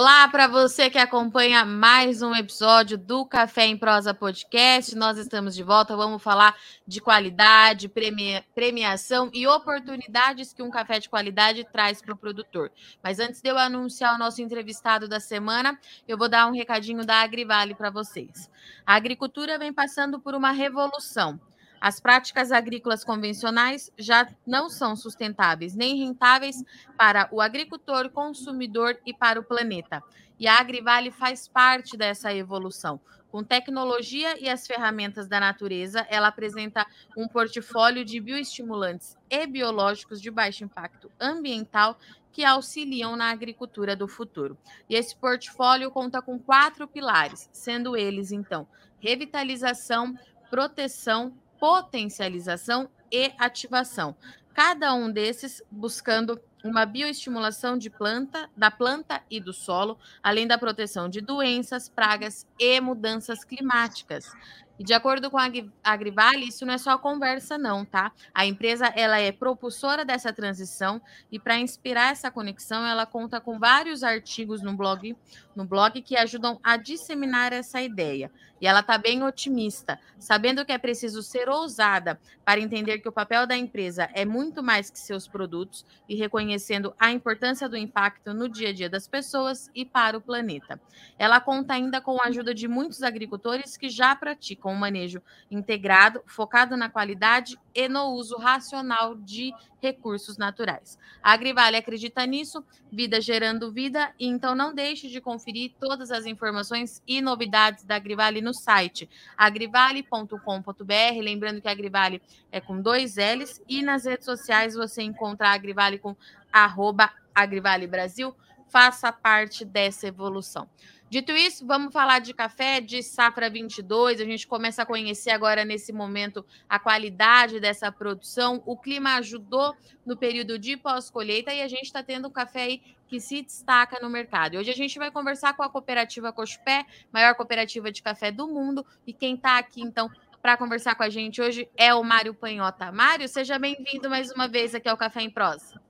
Olá 0.00 0.26
para 0.28 0.48
você 0.48 0.88
que 0.88 0.96
acompanha 0.96 1.62
mais 1.62 2.22
um 2.22 2.34
episódio 2.34 2.96
do 2.96 3.26
Café 3.26 3.66
em 3.66 3.76
Prosa 3.76 4.14
Podcast. 4.14 4.96
Nós 4.96 5.18
estamos 5.18 5.54
de 5.54 5.62
volta. 5.62 5.94
Vamos 5.94 6.22
falar 6.22 6.56
de 6.86 7.02
qualidade, 7.02 7.86
premia, 7.86 8.42
premiação 8.54 9.28
e 9.30 9.46
oportunidades 9.46 10.54
que 10.54 10.62
um 10.62 10.70
café 10.70 10.98
de 10.98 11.10
qualidade 11.10 11.68
traz 11.70 12.00
para 12.00 12.14
o 12.14 12.16
produtor. 12.16 12.72
Mas 13.02 13.20
antes 13.20 13.42
de 13.42 13.50
eu 13.50 13.58
anunciar 13.58 14.14
o 14.14 14.18
nosso 14.18 14.40
entrevistado 14.40 15.06
da 15.06 15.20
semana, 15.20 15.78
eu 16.08 16.16
vou 16.16 16.30
dar 16.30 16.46
um 16.46 16.54
recadinho 16.54 17.04
da 17.04 17.16
Agrivale 17.16 17.74
para 17.74 17.90
vocês. 17.90 18.50
A 18.86 18.94
agricultura 18.94 19.58
vem 19.58 19.70
passando 19.70 20.18
por 20.18 20.34
uma 20.34 20.50
revolução. 20.50 21.38
As 21.80 21.98
práticas 21.98 22.52
agrícolas 22.52 23.02
convencionais 23.02 23.90
já 23.96 24.28
não 24.46 24.68
são 24.68 24.94
sustentáveis 24.94 25.74
nem 25.74 25.96
rentáveis 25.96 26.62
para 26.96 27.28
o 27.32 27.40
agricultor, 27.40 28.10
consumidor 28.10 28.98
e 29.06 29.14
para 29.14 29.40
o 29.40 29.44
planeta. 29.44 30.02
E 30.38 30.46
a 30.46 30.58
Agrivale 30.58 31.10
faz 31.10 31.48
parte 31.48 31.96
dessa 31.96 32.34
evolução. 32.34 33.00
Com 33.30 33.44
tecnologia 33.44 34.38
e 34.42 34.48
as 34.48 34.66
ferramentas 34.66 35.28
da 35.28 35.38
natureza, 35.38 36.04
ela 36.10 36.28
apresenta 36.28 36.84
um 37.16 37.28
portfólio 37.28 38.04
de 38.04 38.20
bioestimulantes 38.20 39.16
e 39.30 39.46
biológicos 39.46 40.20
de 40.20 40.30
baixo 40.30 40.64
impacto 40.64 41.10
ambiental 41.20 41.96
que 42.32 42.44
auxiliam 42.44 43.16
na 43.16 43.30
agricultura 43.30 43.94
do 43.94 44.08
futuro. 44.08 44.58
E 44.88 44.96
esse 44.96 45.14
portfólio 45.16 45.90
conta 45.90 46.20
com 46.20 46.38
quatro 46.38 46.88
pilares, 46.88 47.48
sendo 47.52 47.96
eles, 47.96 48.32
então, 48.32 48.66
revitalização, 48.98 50.16
proteção, 50.50 51.32
potencialização 51.60 52.88
e 53.12 53.32
ativação. 53.38 54.16
Cada 54.54 54.92
um 54.94 55.10
desses 55.10 55.62
buscando 55.70 56.40
uma 56.64 56.84
bioestimulação 56.84 57.78
de 57.78 57.88
planta, 57.88 58.50
da 58.56 58.70
planta 58.70 59.22
e 59.30 59.40
do 59.40 59.52
solo, 59.52 59.98
além 60.22 60.46
da 60.46 60.58
proteção 60.58 61.08
de 61.08 61.20
doenças, 61.20 61.88
pragas 61.88 62.46
e 62.58 62.80
mudanças 62.80 63.44
climáticas. 63.44 64.32
E 64.80 64.82
de 64.82 64.94
acordo 64.94 65.30
com 65.30 65.36
a 65.36 65.46
Agrivale, 65.84 66.48
isso 66.48 66.64
não 66.64 66.72
é 66.72 66.78
só 66.78 66.96
conversa 66.96 67.58
não, 67.58 67.84
tá? 67.84 68.12
A 68.32 68.46
empresa 68.46 68.86
ela 68.96 69.20
é 69.20 69.30
propulsora 69.30 70.06
dessa 70.06 70.32
transição 70.32 71.02
e 71.30 71.38
para 71.38 71.58
inspirar 71.58 72.12
essa 72.12 72.30
conexão, 72.30 72.86
ela 72.86 73.04
conta 73.04 73.42
com 73.42 73.58
vários 73.58 74.02
artigos 74.02 74.62
no 74.62 74.74
blog, 74.74 75.14
no 75.54 75.64
blog 75.64 76.00
que 76.02 76.16
ajudam 76.16 76.58
a 76.62 76.76
disseminar 76.76 77.52
essa 77.52 77.80
ideia. 77.82 78.30
E 78.60 78.66
ela 78.66 78.80
está 78.80 78.98
bem 78.98 79.22
otimista, 79.22 79.98
sabendo 80.18 80.64
que 80.66 80.72
é 80.72 80.76
preciso 80.76 81.22
ser 81.22 81.48
ousada 81.48 82.20
para 82.44 82.60
entender 82.60 82.98
que 82.98 83.08
o 83.08 83.12
papel 83.12 83.46
da 83.46 83.56
empresa 83.56 84.10
é 84.12 84.24
muito 84.24 84.62
mais 84.62 84.90
que 84.90 84.98
seus 84.98 85.26
produtos 85.26 85.84
e 86.06 86.14
reconhecendo 86.14 86.94
a 86.98 87.10
importância 87.10 87.68
do 87.68 87.76
impacto 87.76 88.34
no 88.34 88.48
dia 88.48 88.68
a 88.68 88.72
dia 88.72 88.90
das 88.90 89.08
pessoas 89.08 89.70
e 89.74 89.86
para 89.86 90.18
o 90.18 90.20
planeta. 90.20 90.78
Ela 91.18 91.40
conta 91.40 91.72
ainda 91.72 92.02
com 92.02 92.20
a 92.20 92.26
ajuda 92.26 92.52
de 92.52 92.68
muitos 92.68 93.02
agricultores 93.02 93.78
que 93.78 93.88
já 93.88 94.14
praticam 94.14 94.72
um 94.72 94.76
manejo 94.76 95.22
integrado, 95.50 96.22
focado 96.26 96.76
na 96.76 96.90
qualidade 96.90 97.58
e 97.74 97.88
no 97.88 98.10
uso 98.10 98.36
racional 98.36 99.14
de 99.14 99.54
recursos 99.80 100.36
naturais. 100.36 100.98
A 101.22 101.32
Agrivale 101.32 101.76
acredita 101.76 102.26
nisso, 102.26 102.62
vida 102.92 103.20
gerando 103.20 103.72
vida, 103.72 104.12
e 104.18 104.26
então 104.26 104.54
não 104.54 104.74
deixe 104.74 105.08
de 105.08 105.20
conferir 105.40 105.72
todas 105.80 106.10
as 106.10 106.26
informações 106.26 107.02
e 107.08 107.22
novidades 107.22 107.84
da 107.84 107.96
Agrivale 107.96 108.42
no 108.42 108.52
site 108.52 109.08
agrivale.com.br. 109.36 111.22
Lembrando 111.22 111.62
que 111.62 111.68
a 111.68 111.70
Agrivale 111.70 112.20
é 112.52 112.60
com 112.60 112.80
dois 112.80 113.16
L's, 113.16 113.62
e 113.66 113.82
nas 113.82 114.04
redes 114.04 114.26
sociais 114.26 114.74
você 114.74 115.02
encontra 115.02 115.48
a 115.48 115.52
Agrivale 115.52 115.98
com 115.98 116.14
arroba 116.52 117.10
Agrivale 117.34 117.86
Brasil. 117.86 118.34
Faça 118.68 119.10
parte 119.10 119.64
dessa 119.64 120.06
evolução. 120.06 120.68
Dito 121.10 121.32
isso, 121.32 121.66
vamos 121.66 121.92
falar 121.92 122.20
de 122.20 122.32
café 122.32 122.80
de 122.80 123.02
safra 123.02 123.50
22. 123.50 124.20
A 124.20 124.24
gente 124.24 124.46
começa 124.46 124.82
a 124.82 124.86
conhecer 124.86 125.30
agora 125.30 125.64
nesse 125.64 125.92
momento 125.92 126.46
a 126.68 126.78
qualidade 126.78 127.58
dessa 127.58 127.90
produção. 127.90 128.62
O 128.64 128.76
clima 128.76 129.16
ajudou 129.16 129.74
no 130.06 130.16
período 130.16 130.56
de 130.56 130.76
pós-colheita 130.76 131.52
e 131.52 131.62
a 131.62 131.66
gente 131.66 131.86
está 131.86 132.00
tendo 132.00 132.28
um 132.28 132.30
café 132.30 132.62
aí 132.62 132.82
que 133.08 133.18
se 133.18 133.42
destaca 133.42 133.98
no 134.00 134.08
mercado. 134.08 134.56
Hoje 134.56 134.70
a 134.70 134.74
gente 134.74 135.00
vai 135.00 135.10
conversar 135.10 135.56
com 135.56 135.64
a 135.64 135.68
cooperativa 135.68 136.32
Cochupé, 136.32 136.86
maior 137.12 137.34
cooperativa 137.34 137.90
de 137.90 138.04
café 138.04 138.30
do 138.30 138.46
mundo, 138.46 138.86
e 139.04 139.12
quem 139.12 139.34
está 139.34 139.58
aqui 139.58 139.82
então 139.82 140.08
para 140.40 140.56
conversar 140.56 140.94
com 140.94 141.02
a 141.02 141.10
gente 141.10 141.42
hoje 141.42 141.68
é 141.76 141.92
o 141.92 142.04
Mário 142.04 142.32
Panhota. 142.32 142.92
Mário, 142.92 143.28
seja 143.28 143.58
bem-vindo 143.58 144.08
mais 144.08 144.30
uma 144.30 144.46
vez 144.46 144.76
aqui 144.76 144.88
ao 144.88 144.96
Café 144.96 145.22
em 145.22 145.30
Prosa. 145.30 145.80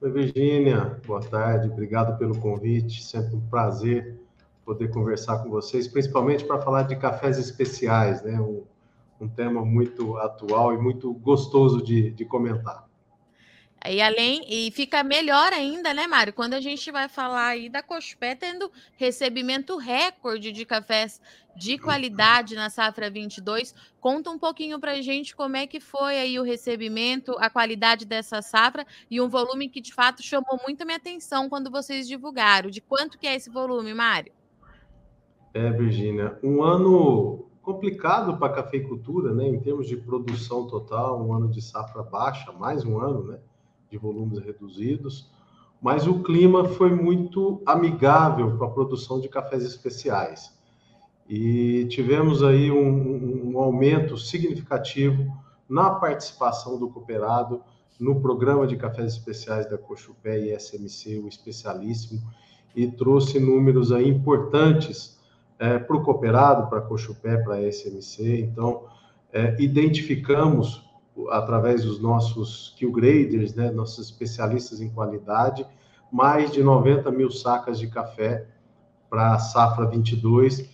Oi, 0.00 0.10
Virgínia. 0.10 0.98
Boa 1.06 1.20
tarde. 1.20 1.68
Obrigado 1.68 2.18
pelo 2.18 2.40
convite. 2.40 3.04
Sempre 3.04 3.36
um 3.36 3.48
prazer 3.50 4.25
poder 4.66 4.90
conversar 4.90 5.38
com 5.38 5.48
vocês, 5.48 5.86
principalmente 5.86 6.44
para 6.44 6.60
falar 6.60 6.82
de 6.82 6.96
cafés 6.96 7.38
especiais, 7.38 8.20
né? 8.22 8.40
Um, 8.40 8.64
um 9.20 9.28
tema 9.28 9.64
muito 9.64 10.16
atual 10.18 10.74
e 10.74 10.76
muito 10.76 11.14
gostoso 11.14 11.80
de, 11.80 12.10
de 12.10 12.24
comentar. 12.24 12.84
E 13.88 14.02
além, 14.02 14.44
e 14.48 14.68
fica 14.72 15.04
melhor 15.04 15.52
ainda, 15.52 15.94
né, 15.94 16.08
Mário? 16.08 16.32
Quando 16.32 16.54
a 16.54 16.60
gente 16.60 16.90
vai 16.90 17.08
falar 17.08 17.46
aí 17.48 17.68
da 17.68 17.84
Cospé 17.84 18.34
tendo 18.34 18.70
recebimento 18.96 19.76
recorde 19.76 20.50
de 20.50 20.64
cafés 20.64 21.20
de 21.54 21.78
qualidade 21.78 22.56
na 22.56 22.68
safra 22.68 23.08
22. 23.08 23.72
Conta 24.00 24.30
um 24.30 24.38
pouquinho 24.38 24.80
para 24.80 24.92
a 24.92 25.02
gente 25.02 25.36
como 25.36 25.56
é 25.56 25.68
que 25.68 25.78
foi 25.78 26.18
aí 26.18 26.38
o 26.40 26.42
recebimento, 26.42 27.36
a 27.38 27.48
qualidade 27.48 28.04
dessa 28.04 28.42
safra 28.42 28.84
e 29.08 29.20
um 29.20 29.28
volume 29.28 29.68
que 29.68 29.80
de 29.80 29.94
fato 29.94 30.20
chamou 30.20 30.60
muito 30.66 30.82
a 30.82 30.84
minha 30.84 30.96
atenção 30.96 31.48
quando 31.48 31.70
vocês 31.70 32.08
divulgaram. 32.08 32.68
De 32.68 32.80
quanto 32.80 33.16
que 33.16 33.26
é 33.28 33.36
esse 33.36 33.48
volume, 33.48 33.94
Mário? 33.94 34.32
É, 35.56 35.70
Virginia, 35.70 36.38
um 36.42 36.62
ano 36.62 37.46
complicado 37.62 38.36
para 38.36 38.48
a 38.48 38.56
cafeicultura, 38.56 39.32
né, 39.32 39.48
em 39.48 39.58
termos 39.58 39.88
de 39.88 39.96
produção 39.96 40.66
total, 40.66 41.26
um 41.26 41.32
ano 41.32 41.48
de 41.48 41.62
safra 41.62 42.02
baixa, 42.02 42.52
mais 42.52 42.84
um 42.84 42.98
ano, 43.00 43.24
né, 43.24 43.38
de 43.90 43.96
volumes 43.96 44.38
reduzidos, 44.38 45.30
mas 45.80 46.06
o 46.06 46.22
clima 46.22 46.66
foi 46.66 46.94
muito 46.94 47.62
amigável 47.64 48.58
para 48.58 48.66
a 48.66 48.70
produção 48.70 49.18
de 49.18 49.30
cafés 49.30 49.62
especiais. 49.62 50.54
E 51.26 51.86
tivemos 51.86 52.42
aí 52.42 52.70
um, 52.70 53.52
um 53.54 53.58
aumento 53.58 54.18
significativo 54.18 55.26
na 55.66 55.88
participação 55.88 56.78
do 56.78 56.90
cooperado 56.90 57.62
no 57.98 58.20
programa 58.20 58.66
de 58.66 58.76
cafés 58.76 59.14
especiais 59.14 59.70
da 59.70 59.78
Cochupé 59.78 60.38
e 60.38 60.54
SMC, 60.54 61.18
o 61.18 61.26
especialíssimo, 61.28 62.20
e 62.74 62.86
trouxe 62.86 63.40
números 63.40 63.90
aí 63.90 64.06
importantes 64.06 65.15
é, 65.58 65.78
para 65.78 65.96
o 65.96 66.02
cooperado, 66.02 66.68
para 66.68 66.78
a 66.78 66.82
Cochupé, 66.82 67.36
para 67.38 67.54
a 67.54 67.72
SMC. 67.72 68.40
Então, 68.40 68.84
é, 69.32 69.56
identificamos, 69.60 70.84
através 71.30 71.84
dos 71.84 72.00
nossos 72.00 72.74
kill 72.76 72.92
graders, 72.92 73.54
né, 73.54 73.70
nossos 73.70 74.10
especialistas 74.10 74.80
em 74.80 74.90
qualidade, 74.90 75.66
mais 76.12 76.50
de 76.50 76.62
90 76.62 77.10
mil 77.10 77.30
sacas 77.30 77.78
de 77.78 77.88
café 77.88 78.46
para 79.08 79.34
a 79.34 79.38
safra 79.38 79.86
22, 79.86 80.68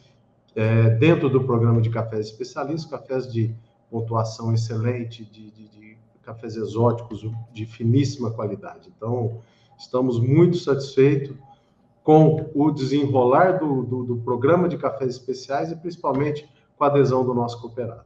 é, 0.55 0.91
dentro 0.91 1.31
do 1.31 1.45
programa 1.45 1.81
de 1.81 1.91
cafés 1.91 2.27
especialistas, 2.27 2.91
cafés 2.91 3.33
de 3.33 3.55
pontuação 3.91 4.53
excelente, 4.53 5.25
de, 5.25 5.51
de, 5.51 5.69
de 5.69 5.99
cafés 6.23 6.57
exóticos 6.57 7.25
de 7.53 7.67
finíssima 7.67 8.31
qualidade. 8.31 8.93
Então, 8.97 9.41
estamos 9.79 10.21
muito 10.21 10.57
satisfeitos 10.57 11.37
com 12.03 12.51
o 12.55 12.71
desenrolar 12.71 13.59
do, 13.59 13.83
do, 13.83 14.05
do, 14.05 14.17
programa 14.19 14.69
de 14.69 14.77
cafés 14.77 15.11
especiais 15.11 15.71
e 15.71 15.77
principalmente 15.77 16.49
com 16.77 16.85
a 16.85 16.89
adesão 16.89 17.25
do 17.25 17.33
nosso 17.33 17.61
cooperado. 17.61 18.05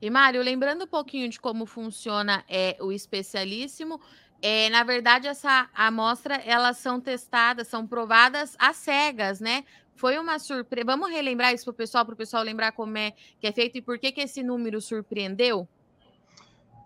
E 0.00 0.10
Mário, 0.10 0.42
lembrando 0.42 0.84
um 0.84 0.88
pouquinho 0.88 1.28
de 1.28 1.40
como 1.40 1.66
funciona 1.66 2.44
é, 2.48 2.76
o 2.80 2.92
especialíssimo, 2.92 4.00
é, 4.40 4.68
na 4.70 4.84
verdade 4.84 5.26
essa 5.26 5.68
amostra 5.74 6.36
elas 6.36 6.78
são 6.78 7.00
testadas, 7.00 7.68
são 7.68 7.86
provadas 7.86 8.56
às 8.58 8.76
cegas, 8.76 9.40
né? 9.40 9.64
Foi 9.94 10.16
uma 10.16 10.38
surpresa. 10.38 10.86
Vamos 10.86 11.10
relembrar 11.10 11.52
isso 11.52 11.64
para 11.64 11.72
o 11.72 11.74
pessoal, 11.74 12.04
para 12.04 12.14
o 12.14 12.16
pessoal 12.16 12.44
lembrar 12.44 12.70
como 12.70 12.96
é 12.96 13.12
que 13.40 13.48
é 13.48 13.52
feito 13.52 13.78
e 13.78 13.82
por 13.82 13.98
que, 13.98 14.12
que 14.12 14.20
esse 14.20 14.44
número 14.44 14.80
surpreendeu? 14.80 15.68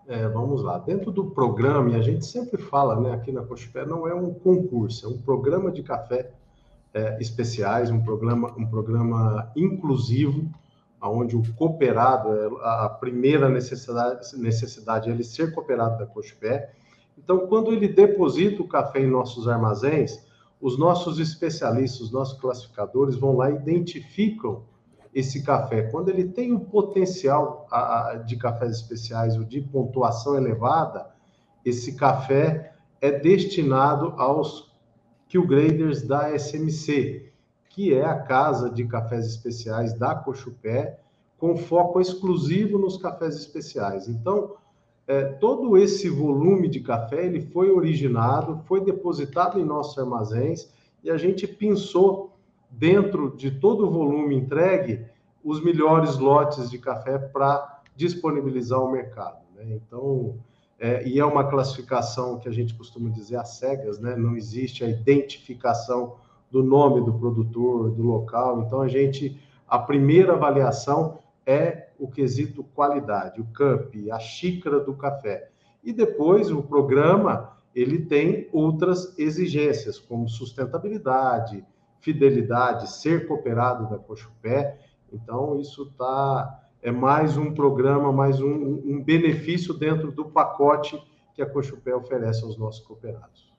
É, 0.07 0.27
vamos 0.27 0.61
lá. 0.61 0.77
Dentro 0.79 1.11
do 1.11 1.31
programa, 1.31 1.91
e 1.91 1.95
a 1.95 2.01
gente 2.01 2.25
sempre 2.25 2.61
fala, 2.61 2.99
né, 2.99 3.13
aqui 3.13 3.31
na 3.31 3.41
Cochupé, 3.41 3.85
não 3.85 4.07
é 4.07 4.13
um 4.13 4.33
concurso, 4.33 5.05
é 5.05 5.09
um 5.09 5.17
programa 5.17 5.71
de 5.71 5.81
café 5.81 6.31
é, 6.93 7.17
especiais, 7.21 7.89
um 7.89 8.01
programa, 8.01 8.53
um 8.57 8.65
programa 8.65 9.51
inclusivo, 9.55 10.49
onde 11.01 11.35
o 11.35 11.43
cooperado, 11.55 12.29
é, 12.33 12.49
a 12.85 12.89
primeira 12.89 13.49
necessidade, 13.49 14.37
necessidade 14.37 15.09
é 15.09 15.13
ele 15.13 15.23
ser 15.23 15.53
cooperado 15.53 15.97
da 15.97 16.05
Cochupé. 16.05 16.73
Então, 17.17 17.47
quando 17.47 17.71
ele 17.71 17.87
deposita 17.87 18.61
o 18.61 18.67
café 18.67 19.01
em 19.01 19.09
nossos 19.09 19.47
armazéns, 19.47 20.19
os 20.59 20.77
nossos 20.77 21.19
especialistas, 21.19 22.01
os 22.01 22.11
nossos 22.11 22.39
classificadores 22.39 23.15
vão 23.15 23.35
lá 23.35 23.49
e 23.51 23.55
identificam 23.55 24.63
esse 25.13 25.43
café, 25.43 25.83
quando 25.83 26.09
ele 26.09 26.25
tem 26.25 26.53
o 26.53 26.59
potencial 26.59 27.67
de 28.25 28.35
cafés 28.35 28.77
especiais 28.77 29.37
ou 29.37 29.43
de 29.43 29.61
pontuação 29.61 30.35
elevada, 30.35 31.07
esse 31.63 31.95
café 31.95 32.73
é 32.99 33.11
destinado 33.11 34.13
aos 34.17 34.71
Q-Graders 35.29 36.03
da 36.03 36.37
SMC, 36.37 37.31
que 37.69 37.93
é 37.93 38.05
a 38.05 38.19
casa 38.19 38.69
de 38.69 38.85
cafés 38.85 39.25
especiais 39.25 39.93
da 39.93 40.15
Cochupé, 40.15 40.99
com 41.37 41.57
foco 41.57 41.99
exclusivo 41.99 42.77
nos 42.77 42.97
cafés 42.97 43.35
especiais. 43.35 44.07
Então, 44.07 44.55
é, 45.05 45.23
todo 45.23 45.77
esse 45.77 46.09
volume 46.09 46.69
de 46.69 46.79
café 46.79 47.25
ele 47.25 47.41
foi 47.41 47.69
originado, 47.69 48.61
foi 48.65 48.83
depositado 48.83 49.59
em 49.59 49.65
nossos 49.65 49.97
armazéns 49.97 50.71
e 51.03 51.11
a 51.11 51.17
gente 51.17 51.45
pensou 51.45 52.32
dentro 52.77 53.35
de 53.35 53.51
todo 53.51 53.85
o 53.85 53.91
volume 53.91 54.35
entregue 54.35 55.05
os 55.43 55.63
melhores 55.63 56.17
lotes 56.17 56.69
de 56.69 56.77
café 56.77 57.17
para 57.17 57.81
disponibilizar 57.95 58.79
ao 58.79 58.91
mercado. 58.91 59.43
Né? 59.55 59.75
Então, 59.75 60.35
é, 60.79 61.07
e 61.07 61.19
é 61.19 61.25
uma 61.25 61.49
classificação 61.49 62.39
que 62.39 62.49
a 62.49 62.51
gente 62.51 62.73
costuma 62.73 63.09
dizer 63.09 63.37
às 63.37 63.57
cegas, 63.57 63.99
né? 63.99 64.15
não 64.15 64.35
existe 64.35 64.83
a 64.83 64.89
identificação 64.89 66.15
do 66.49 66.63
nome 66.63 67.03
do 67.05 67.13
produtor, 67.13 67.91
do 67.91 68.03
local. 68.03 68.61
Então, 68.61 68.81
a 68.81 68.87
gente, 68.87 69.39
a 69.67 69.77
primeira 69.77 70.33
avaliação 70.33 71.19
é 71.45 71.89
o 71.99 72.07
quesito 72.07 72.63
qualidade, 72.63 73.39
o 73.39 73.45
cup, 73.45 73.93
a 74.11 74.19
xícara 74.19 74.79
do 74.79 74.93
café. 74.93 75.49
E 75.83 75.91
depois 75.91 76.49
o 76.51 76.63
programa 76.63 77.53
ele 77.75 78.05
tem 78.05 78.47
outras 78.51 79.17
exigências, 79.17 79.97
como 79.97 80.29
sustentabilidade, 80.29 81.65
fidelidade, 82.03 82.91
ser 82.91 83.25
cooperado 83.27 83.89
da 83.89 83.97
Cochupé. 83.97 84.77
Então, 85.11 85.59
isso 85.59 85.85
tá, 85.97 86.67
é 86.81 86.91
mais 86.91 87.37
um 87.37 87.53
programa, 87.53 88.11
mais 88.11 88.41
um, 88.41 88.81
um 88.85 89.01
benefício 89.01 89.73
dentro 89.73 90.11
do 90.11 90.25
pacote 90.25 91.01
que 91.33 91.41
a 91.41 91.49
Cochupé 91.49 91.95
oferece 91.95 92.43
aos 92.43 92.57
nossos 92.57 92.85
cooperados. 92.85 93.51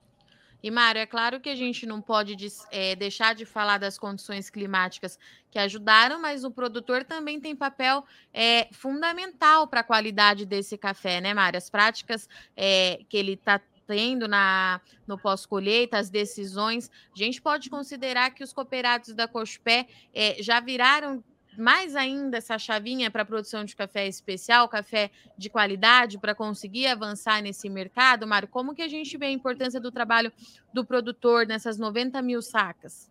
E, 0.63 0.71
Mário, 0.71 0.99
é 0.99 1.07
claro 1.07 1.41
que 1.41 1.51
a 1.51 1.55
gente 1.55 1.85
não 1.85 2.01
pode 2.01 2.35
é, 2.71 2.95
deixar 2.97 3.35
de 3.35 3.45
falar 3.45 3.77
das 3.77 3.99
condições 3.99 4.49
climáticas 4.49 5.19
que 5.51 5.59
ajudaram, 5.59 6.21
mas 6.21 6.43
o 6.43 6.51
produtor 6.51 7.05
também 7.05 7.39
tem 7.39 7.55
papel 7.55 8.03
é, 8.33 8.69
fundamental 8.73 9.67
para 9.69 9.81
a 9.81 9.85
qualidade 9.85 10.47
desse 10.47 10.79
café, 10.79 11.21
né, 11.21 11.35
Mário? 11.35 11.59
As 11.59 11.69
práticas 11.69 12.27
é, 12.57 13.01
que 13.11 13.17
ele 13.17 13.35
está 13.35 13.61
tendo 13.87 14.27
na, 14.27 14.81
no 15.07 15.19
pós-colheita, 15.19 15.99
as 15.99 16.11
decisões, 16.11 16.91
a 17.15 17.19
gente 17.19 17.41
pode 17.41 17.71
considerar 17.71 18.31
que 18.31 18.43
os 18.43 18.53
cooperados 18.53 19.15
da 19.15 19.29
Cospé 19.29 19.87
é, 20.13 20.43
já 20.43 20.61
viraram 20.61 21.23
mais 21.57 21.95
ainda 21.95 22.39
essa 22.39 22.59
chavinha 22.59 23.11
para 23.11 23.23
a 23.23 23.25
produção 23.25 23.65
de 23.65 23.77
café 23.77 24.07
especial, 24.07 24.69
café 24.69 25.11
de 25.39 25.49
qualidade, 25.49 26.19
para 26.19 26.35
conseguir 26.35 26.87
avançar 26.87 27.43
nesse 27.43 27.69
mercado, 27.69 28.27
Mário? 28.27 28.49
Como 28.49 28.75
que 28.75 28.83
a 28.83 28.89
gente 28.89 29.17
vê 29.17 29.27
a 29.27 29.31
importância 29.31 29.81
do 29.81 29.91
trabalho 29.91 30.33
do 30.73 30.85
produtor 30.85 31.47
nessas 31.47 31.79
90 31.79 32.21
mil 32.23 32.43
sacas? 32.43 33.11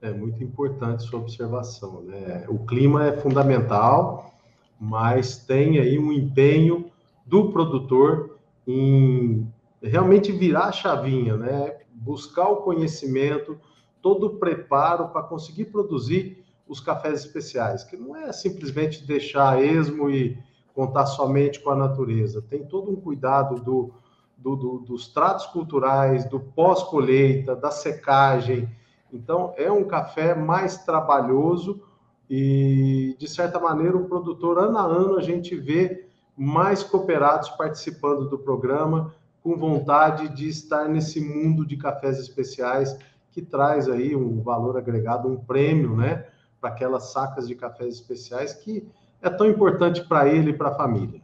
É 0.00 0.12
muito 0.12 0.42
importante 0.42 1.02
sua 1.02 1.18
observação, 1.18 2.02
né? 2.02 2.44
O 2.48 2.64
clima 2.64 3.06
é 3.06 3.16
fundamental, 3.20 4.32
mas 4.78 5.38
tem 5.38 5.78
aí 5.78 5.98
um 5.98 6.12
empenho 6.12 6.90
do 7.26 7.50
produtor 7.50 8.38
em 8.66 9.46
realmente 9.82 10.32
virar 10.32 10.66
a 10.66 10.72
chavinha, 10.72 11.36
né? 11.36 11.76
Buscar 11.92 12.48
o 12.48 12.62
conhecimento, 12.62 13.58
todo 14.00 14.26
o 14.26 14.36
preparo 14.38 15.08
para 15.08 15.22
conseguir 15.22 15.66
produzir 15.66 16.44
os 16.68 16.80
cafés 16.80 17.20
especiais, 17.20 17.82
que 17.82 17.96
não 17.96 18.14
é 18.14 18.32
simplesmente 18.32 19.06
deixar 19.06 19.62
esmo 19.62 20.10
e 20.10 20.38
contar 20.74 21.06
somente 21.06 21.60
com 21.60 21.70
a 21.70 21.76
natureza. 21.76 22.42
Tem 22.42 22.64
todo 22.64 22.90
um 22.90 22.96
cuidado 22.96 23.60
do, 23.60 23.92
do, 24.36 24.54
do, 24.54 24.78
dos 24.78 25.08
tratos 25.08 25.46
culturais, 25.46 26.24
do 26.26 26.38
pós-colheita, 26.38 27.56
da 27.56 27.70
secagem. 27.70 28.68
Então, 29.12 29.54
é 29.56 29.72
um 29.72 29.84
café 29.84 30.34
mais 30.34 30.84
trabalhoso 30.84 31.82
e, 32.28 33.16
de 33.18 33.26
certa 33.26 33.58
maneira, 33.58 33.96
o 33.96 34.06
produtor, 34.06 34.58
ano 34.58 34.78
a 34.78 34.84
ano, 34.84 35.16
a 35.16 35.22
gente 35.22 35.56
vê 35.56 36.06
mais 36.36 36.84
cooperados 36.84 37.48
participando 37.50 38.28
do 38.28 38.38
programa, 38.38 39.12
com 39.42 39.56
vontade 39.56 40.28
de 40.28 40.48
estar 40.48 40.88
nesse 40.88 41.20
mundo 41.20 41.66
de 41.66 41.76
cafés 41.76 42.18
especiais 42.18 42.98
que 43.30 43.42
traz 43.42 43.88
aí 43.88 44.16
um 44.16 44.42
valor 44.42 44.76
agregado, 44.76 45.28
um 45.28 45.36
prêmio, 45.36 45.96
né? 45.96 46.26
para 46.60 46.70
aquelas 46.70 47.12
sacas 47.12 47.46
de 47.46 47.54
cafés 47.54 47.94
especiais 47.94 48.52
que 48.52 48.86
é 49.22 49.30
tão 49.30 49.48
importante 49.48 50.04
para 50.04 50.28
ele 50.28 50.50
e 50.50 50.56
para 50.56 50.68
a 50.68 50.74
família. 50.74 51.20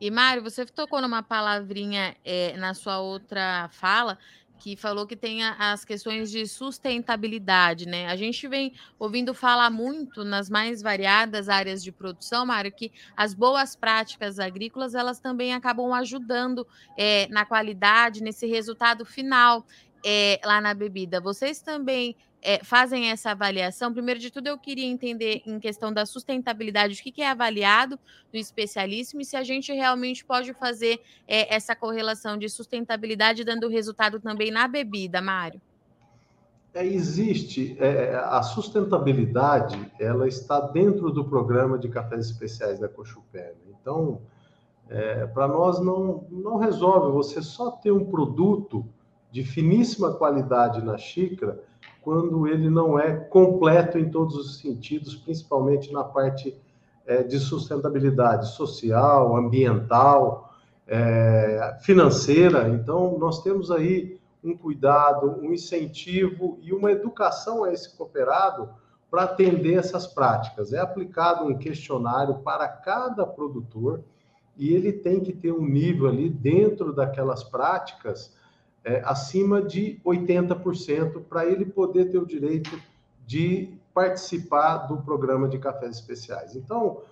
E 0.00 0.10
Mário, 0.10 0.42
você 0.42 0.66
tocou 0.66 1.00
numa 1.00 1.22
palavrinha 1.22 2.16
é, 2.24 2.56
na 2.56 2.74
sua 2.74 2.98
outra 2.98 3.68
fala 3.70 4.18
que 4.62 4.76
falou 4.76 5.08
que 5.08 5.16
tem 5.16 5.42
as 5.42 5.84
questões 5.84 6.30
de 6.30 6.46
sustentabilidade, 6.46 7.84
né? 7.84 8.06
A 8.06 8.14
gente 8.14 8.46
vem 8.46 8.72
ouvindo 8.96 9.34
falar 9.34 9.68
muito 9.70 10.22
nas 10.24 10.48
mais 10.48 10.80
variadas 10.80 11.48
áreas 11.48 11.82
de 11.82 11.90
produção, 11.90 12.46
Mário, 12.46 12.70
que 12.70 12.92
as 13.16 13.34
boas 13.34 13.74
práticas 13.74 14.38
agrícolas 14.38 14.94
elas 14.94 15.18
também 15.18 15.52
acabam 15.52 15.92
ajudando 15.92 16.64
é, 16.96 17.26
na 17.28 17.44
qualidade, 17.44 18.22
nesse 18.22 18.46
resultado 18.46 19.04
final 19.04 19.66
é, 20.06 20.40
lá 20.44 20.60
na 20.60 20.72
bebida. 20.72 21.20
Vocês 21.20 21.60
também 21.60 22.14
é, 22.42 22.62
fazem 22.64 23.10
essa 23.10 23.30
avaliação? 23.30 23.92
Primeiro 23.92 24.18
de 24.18 24.30
tudo, 24.30 24.48
eu 24.48 24.58
queria 24.58 24.86
entender 24.86 25.42
em 25.46 25.58
questão 25.60 25.92
da 25.92 26.04
sustentabilidade, 26.04 26.98
o 26.98 27.02
que, 27.02 27.12
que 27.12 27.22
é 27.22 27.30
avaliado 27.30 27.98
no 28.32 28.38
especialíssimo 28.38 29.20
e 29.20 29.24
se 29.24 29.36
a 29.36 29.44
gente 29.44 29.72
realmente 29.72 30.24
pode 30.24 30.52
fazer 30.52 31.00
é, 31.26 31.54
essa 31.54 31.76
correlação 31.76 32.36
de 32.36 32.48
sustentabilidade 32.48 33.44
dando 33.44 33.68
resultado 33.68 34.18
também 34.18 34.50
na 34.50 34.66
bebida, 34.66 35.22
Mário. 35.22 35.60
É, 36.74 36.84
existe 36.86 37.76
é, 37.78 38.14
a 38.14 38.42
sustentabilidade, 38.42 39.78
ela 40.00 40.26
está 40.26 40.58
dentro 40.58 41.10
do 41.10 41.24
programa 41.24 41.78
de 41.78 41.88
cafés 41.88 42.26
especiais 42.26 42.78
da 42.78 42.88
Cochupé. 42.88 43.54
Né? 43.64 43.74
Então, 43.80 44.22
é, 44.88 45.26
para 45.26 45.46
nós 45.46 45.80
não, 45.80 46.26
não 46.30 46.56
resolve 46.56 47.12
você 47.12 47.42
só 47.42 47.70
ter 47.70 47.92
um 47.92 48.04
produto 48.04 48.86
de 49.30 49.44
finíssima 49.44 50.14
qualidade 50.14 50.82
na 50.82 50.96
xícara 50.96 51.62
quando 52.02 52.46
ele 52.46 52.68
não 52.68 52.98
é 52.98 53.14
completo 53.14 53.98
em 53.98 54.10
todos 54.10 54.36
os 54.36 54.58
sentidos, 54.58 55.14
principalmente 55.14 55.92
na 55.92 56.02
parte 56.02 56.54
é, 57.06 57.22
de 57.22 57.38
sustentabilidade 57.38 58.52
social, 58.54 59.36
ambiental, 59.36 60.52
é, 60.86 61.78
financeira. 61.80 62.68
Então, 62.68 63.18
nós 63.18 63.42
temos 63.42 63.70
aí 63.70 64.20
um 64.42 64.56
cuidado, 64.56 65.38
um 65.40 65.52
incentivo 65.52 66.58
e 66.60 66.72
uma 66.72 66.90
educação 66.90 67.64
a 67.64 67.72
esse 67.72 67.96
cooperado 67.96 68.68
para 69.08 69.24
atender 69.24 69.74
essas 69.74 70.06
práticas. 70.06 70.72
É 70.72 70.80
aplicado 70.80 71.44
um 71.44 71.56
questionário 71.56 72.36
para 72.38 72.66
cada 72.66 73.24
produtor 73.24 74.02
e 74.56 74.72
ele 74.72 74.92
tem 74.92 75.20
que 75.20 75.32
ter 75.32 75.52
um 75.52 75.64
nível 75.64 76.08
ali 76.08 76.28
dentro 76.28 76.92
daquelas 76.92 77.44
práticas 77.44 78.34
é, 78.84 79.00
acima 79.04 79.62
de 79.62 80.00
80% 80.04 81.22
para 81.28 81.46
ele 81.46 81.64
poder 81.64 82.10
ter 82.10 82.18
o 82.18 82.26
direito 82.26 82.80
de 83.26 83.72
participar 83.94 84.78
do 84.88 84.98
programa 84.98 85.48
de 85.48 85.58
cafés 85.58 85.96
especiais. 85.96 86.56
Então, 86.56 87.02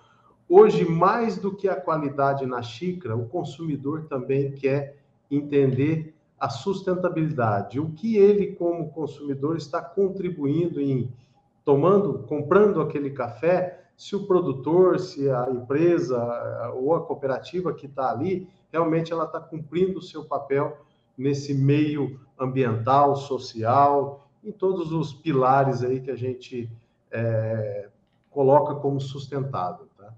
hoje, 0.49 0.83
mais 0.83 1.37
do 1.37 1.55
que 1.55 1.67
a 1.67 1.75
qualidade 1.75 2.45
na 2.45 2.61
xícara, 2.61 3.15
o 3.15 3.27
consumidor 3.27 4.05
também 4.05 4.51
quer 4.51 4.97
entender 5.29 6.13
a 6.39 6.49
sustentabilidade, 6.49 7.79
o 7.79 7.91
que 7.91 8.17
ele, 8.17 8.55
como 8.55 8.89
consumidor, 8.89 9.57
está 9.57 9.81
contribuindo 9.81 10.81
em 10.81 11.11
tomando, 11.63 12.23
comprando 12.23 12.81
aquele 12.81 13.11
café, 13.11 13.83
se 13.95 14.15
o 14.15 14.25
produtor, 14.25 14.99
se 14.99 15.29
a 15.29 15.47
empresa 15.51 16.17
ou 16.73 16.95
a 16.95 17.05
cooperativa 17.05 17.71
que 17.71 17.85
está 17.85 18.09
ali, 18.09 18.49
realmente 18.71 19.13
ela 19.13 19.25
está 19.25 19.39
cumprindo 19.39 19.99
o 19.99 20.01
seu 20.01 20.25
papel 20.25 20.75
nesse 21.17 21.53
meio 21.53 22.19
ambiental, 22.39 23.15
social, 23.15 24.29
em 24.43 24.51
todos 24.51 24.91
os 24.91 25.13
pilares 25.13 25.83
aí 25.83 26.01
que 26.01 26.09
a 26.09 26.15
gente 26.15 26.69
é, 27.11 27.89
coloca 28.29 28.75
como 28.75 28.99
sustentável. 28.99 29.87
Tá? 29.97 30.13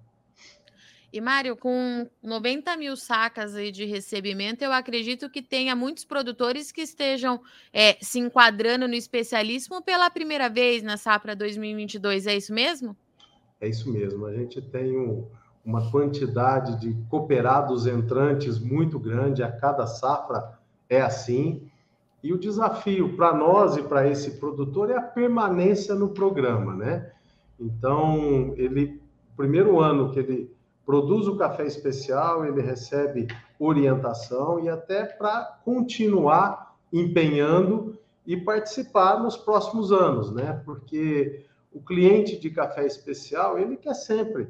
E, 1.12 1.20
Mário, 1.20 1.58
com 1.58 2.10
90 2.24 2.78
mil 2.78 2.96
sacas 2.96 3.56
aí 3.56 3.72
de 3.72 3.86
recebimento, 3.86 4.64
eu 4.64 4.72
acredito 4.72 5.30
que 5.30 5.42
tenha 5.42 5.76
muitos 5.76 6.06
produtores 6.06 6.72
que 6.72 6.82
estejam 6.82 7.42
é, 7.72 7.98
se 8.02 8.20
enquadrando 8.20 8.88
no 8.88 8.96
especialismo 8.96 9.82
pela 9.82 10.10
primeira 10.10 10.50
vez 10.50 10.82
na 10.82 10.98
safra 10.98 11.36
2022, 11.36 12.28
é 12.28 12.38
isso 12.38 12.54
mesmo? 12.54 12.96
É 13.60 13.68
isso 13.68 13.92
mesmo. 13.92 14.26
A 14.26 14.34
gente 14.34 14.62
tem 14.62 14.98
um, 14.98 15.28
uma 15.64 15.90
quantidade 15.92 16.80
de 16.80 16.94
cooperados 17.10 17.86
entrantes 17.86 18.60
muito 18.60 19.00
grande 19.00 19.44
a 19.44 19.52
cada 19.52 19.86
safra 19.86 20.58
é 20.94 21.02
assim. 21.02 21.68
E 22.24 22.32
o 22.32 22.40
desafio 22.40 23.16
para 23.16 23.34
nós 23.34 23.76
e 23.76 23.84
para 23.84 24.08
esse 24.08 24.40
produtor 24.40 24.90
é 24.90 24.98
a 24.98 25.02
permanência 25.02 25.94
no 25.94 26.10
programa, 26.10 26.74
né? 26.76 27.12
Então, 27.60 28.54
ele, 28.56 29.02
primeiro 29.36 29.80
ano 29.80 30.12
que 30.12 30.20
ele 30.20 30.56
produz 30.86 31.28
o 31.28 31.38
café 31.38 31.66
especial, 31.66 32.46
ele 32.46 32.62
recebe 32.62 33.28
orientação 33.60 34.60
e 34.60 34.70
até 34.70 35.06
para 35.06 35.60
continuar 35.64 36.76
empenhando 36.92 37.98
e 38.26 38.38
participar 38.38 39.22
nos 39.22 39.36
próximos 39.36 39.92
anos, 39.92 40.32
né? 40.32 40.62
Porque 40.66 41.46
o 41.74 41.82
cliente 41.82 42.40
de 42.40 42.50
café 42.50 42.86
especial, 42.86 43.58
ele 43.58 43.76
quer 43.76 43.96
sempre 43.96 44.48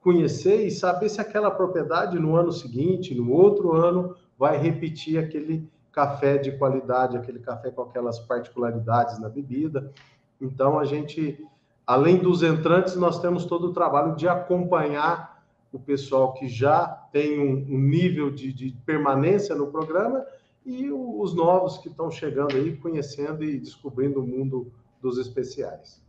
conhecer 0.00 0.66
e 0.66 0.70
saber 0.70 1.08
se 1.08 1.20
aquela 1.20 1.50
propriedade 1.50 2.18
no 2.18 2.36
ano 2.36 2.52
seguinte, 2.52 3.14
no 3.14 3.32
outro 3.32 3.72
ano, 3.72 4.14
vai 4.38 4.58
repetir 4.58 5.18
aquele 5.18 5.66
café 5.94 6.36
de 6.36 6.52
qualidade, 6.58 7.16
aquele 7.16 7.38
café 7.38 7.70
com 7.70 7.82
aquelas 7.82 8.18
particularidades 8.18 9.18
na 9.20 9.28
bebida. 9.28 9.92
Então, 10.40 10.78
a 10.78 10.84
gente, 10.84 11.42
além 11.86 12.18
dos 12.18 12.42
entrantes, 12.42 12.96
nós 12.96 13.20
temos 13.20 13.46
todo 13.46 13.68
o 13.68 13.72
trabalho 13.72 14.16
de 14.16 14.26
acompanhar 14.26 15.44
o 15.72 15.78
pessoal 15.78 16.34
que 16.34 16.48
já 16.48 16.86
tem 17.12 17.40
um, 17.40 17.74
um 17.74 17.78
nível 17.78 18.30
de, 18.30 18.52
de, 18.52 18.76
permanência 18.84 19.54
no 19.54 19.68
programa 19.68 20.24
e 20.66 20.90
os 20.90 21.34
novos 21.34 21.78
que 21.78 21.88
estão 21.88 22.10
chegando 22.10 22.56
aí, 22.56 22.76
conhecendo 22.76 23.44
e 23.44 23.58
descobrindo 23.58 24.20
o 24.20 24.26
mundo 24.26 24.72
dos 25.00 25.18
especiais. 25.18 26.03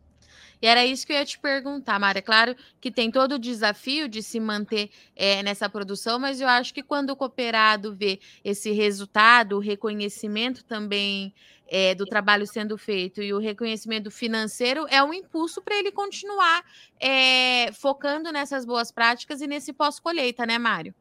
E 0.65 0.67
era 0.67 0.83
isso 0.83 1.05
que 1.05 1.13
eu 1.13 1.17
ia 1.17 1.25
te 1.25 1.37
perguntar, 1.37 1.99
Mara. 1.99 2.23
Claro 2.23 2.55
que 2.81 2.89
tem 2.89 3.11
todo 3.11 3.33
o 3.33 3.39
desafio 3.39 4.09
de 4.09 4.23
se 4.23 4.39
manter 4.39 4.89
é, 5.15 5.43
nessa 5.43 5.69
produção, 5.69 6.17
mas 6.17 6.41
eu 6.41 6.47
acho 6.47 6.73
que 6.73 6.81
quando 6.81 7.11
o 7.11 7.15
cooperado 7.15 7.93
vê 7.93 8.19
esse 8.43 8.71
resultado, 8.71 9.57
o 9.57 9.59
reconhecimento 9.59 10.65
também 10.65 11.35
é, 11.67 11.93
do 11.93 12.03
trabalho 12.03 12.47
sendo 12.47 12.79
feito 12.79 13.21
e 13.21 13.31
o 13.31 13.37
reconhecimento 13.37 14.09
financeiro 14.09 14.87
é 14.89 15.03
um 15.03 15.13
impulso 15.13 15.61
para 15.61 15.75
ele 15.75 15.91
continuar 15.91 16.63
é, 16.99 17.71
focando 17.71 18.31
nessas 18.31 18.65
boas 18.65 18.91
práticas 18.91 19.41
e 19.41 19.45
nesse 19.45 19.71
pós-colheita, 19.71 20.47
né, 20.47 20.57
Mário? 20.57 20.95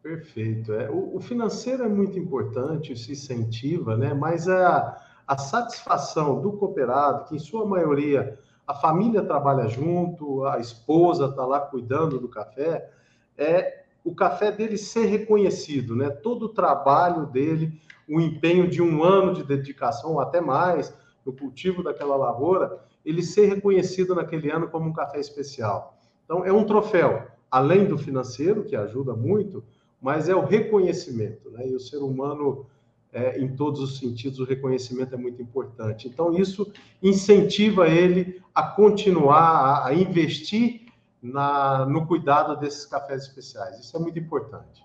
Perfeito. 0.00 0.72
É, 0.74 0.88
o, 0.88 1.16
o, 1.16 1.20
financeiro 1.20 1.82
é 1.82 1.88
muito 1.88 2.16
importante, 2.16 2.96
se 2.96 3.10
incentiva, 3.10 3.96
né? 3.96 4.14
Mas 4.14 4.46
a, 4.46 4.96
a 5.26 5.36
satisfação 5.36 6.40
do 6.40 6.52
cooperado, 6.52 7.24
que 7.24 7.34
em 7.34 7.40
sua 7.40 7.66
maioria 7.66 8.38
a 8.70 8.74
família 8.74 9.20
trabalha 9.24 9.66
junto, 9.66 10.44
a 10.44 10.60
esposa 10.60 11.26
está 11.26 11.44
lá 11.44 11.58
cuidando 11.58 12.20
do 12.20 12.28
café, 12.28 12.88
é 13.36 13.82
o 14.04 14.14
café 14.14 14.52
dele 14.52 14.78
ser 14.78 15.06
reconhecido, 15.06 15.96
né? 15.96 16.08
Todo 16.08 16.44
o 16.44 16.48
trabalho 16.50 17.26
dele, 17.26 17.72
o 18.08 18.20
empenho 18.20 18.68
de 18.68 18.80
um 18.80 19.02
ano 19.02 19.34
de 19.34 19.42
dedicação, 19.42 20.20
até 20.20 20.40
mais, 20.40 20.96
no 21.26 21.32
cultivo 21.32 21.82
daquela 21.82 22.14
lavoura, 22.14 22.78
ele 23.04 23.24
ser 23.24 23.46
reconhecido 23.46 24.14
naquele 24.14 24.52
ano 24.52 24.68
como 24.68 24.88
um 24.88 24.92
café 24.92 25.18
especial. 25.18 25.98
Então, 26.24 26.44
é 26.44 26.52
um 26.52 26.64
troféu, 26.64 27.26
além 27.50 27.86
do 27.86 27.98
financeiro, 27.98 28.62
que 28.62 28.76
ajuda 28.76 29.14
muito, 29.14 29.64
mas 30.00 30.28
é 30.28 30.34
o 30.34 30.46
reconhecimento, 30.46 31.50
né? 31.50 31.66
E 31.66 31.74
o 31.74 31.80
ser 31.80 31.98
humano 31.98 32.66
é, 33.12 33.40
em 33.40 33.54
todos 33.56 33.80
os 33.80 33.98
sentidos, 33.98 34.38
o 34.38 34.44
reconhecimento 34.44 35.14
é 35.14 35.18
muito 35.18 35.42
importante. 35.42 36.08
Então, 36.08 36.32
isso 36.36 36.72
incentiva 37.02 37.88
ele 37.88 38.40
a 38.54 38.62
continuar 38.62 39.40
a, 39.40 39.86
a 39.88 39.94
investir 39.94 40.86
na, 41.22 41.84
no 41.86 42.06
cuidado 42.06 42.58
desses 42.58 42.86
cafés 42.86 43.22
especiais. 43.24 43.78
Isso 43.80 43.96
é 43.96 44.00
muito 44.00 44.18
importante. 44.18 44.84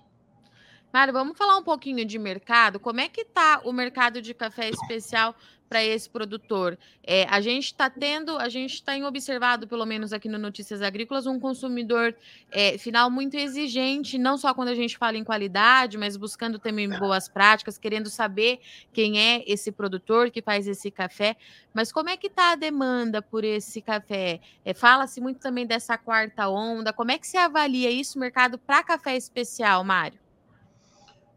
Mário, 0.95 1.11
vamos 1.11 1.37
falar 1.37 1.57
um 1.57 1.61
pouquinho 1.61 2.05
de 2.05 2.17
mercado. 2.17 2.79
Como 2.79 3.01
é 3.01 3.09
que 3.09 3.19
está 3.19 3.59
o 3.65 3.73
mercado 3.73 4.21
de 4.21 4.33
café 4.33 4.69
especial 4.69 5.35
para 5.67 5.83
esse 5.83 6.09
produtor? 6.09 6.77
É, 7.03 7.25
a 7.29 7.41
gente 7.41 7.65
está 7.65 7.89
tendo, 7.89 8.37
a 8.37 8.47
gente 8.47 8.75
está 8.75 8.95
observado, 9.05 9.67
pelo 9.67 9.85
menos 9.85 10.13
aqui 10.13 10.29
no 10.29 10.37
Notícias 10.37 10.81
Agrícolas, 10.81 11.25
um 11.27 11.37
consumidor 11.37 12.15
é, 12.49 12.77
final 12.77 13.11
muito 13.11 13.35
exigente, 13.35 14.17
não 14.17 14.37
só 14.37 14.53
quando 14.53 14.69
a 14.69 14.73
gente 14.73 14.97
fala 14.97 15.17
em 15.17 15.25
qualidade, 15.25 15.97
mas 15.97 16.15
buscando 16.15 16.59
também 16.59 16.87
boas 16.87 17.27
práticas, 17.27 17.77
querendo 17.77 18.09
saber 18.09 18.61
quem 18.93 19.19
é 19.19 19.43
esse 19.45 19.73
produtor 19.73 20.31
que 20.31 20.41
faz 20.41 20.65
esse 20.65 20.89
café. 20.89 21.35
Mas 21.73 21.91
como 21.91 22.07
é 22.07 22.15
que 22.15 22.27
está 22.27 22.53
a 22.53 22.55
demanda 22.55 23.21
por 23.21 23.43
esse 23.43 23.81
café? 23.81 24.39
É, 24.63 24.73
Fala-se 24.73 25.19
muito 25.19 25.41
também 25.41 25.67
dessa 25.67 25.97
quarta 25.97 26.47
onda. 26.47 26.93
Como 26.93 27.11
é 27.11 27.17
que 27.17 27.27
se 27.27 27.35
avalia 27.35 27.91
isso, 27.91 28.17
mercado 28.17 28.57
para 28.57 28.81
café 28.81 29.17
especial, 29.17 29.83
Mário? 29.83 30.23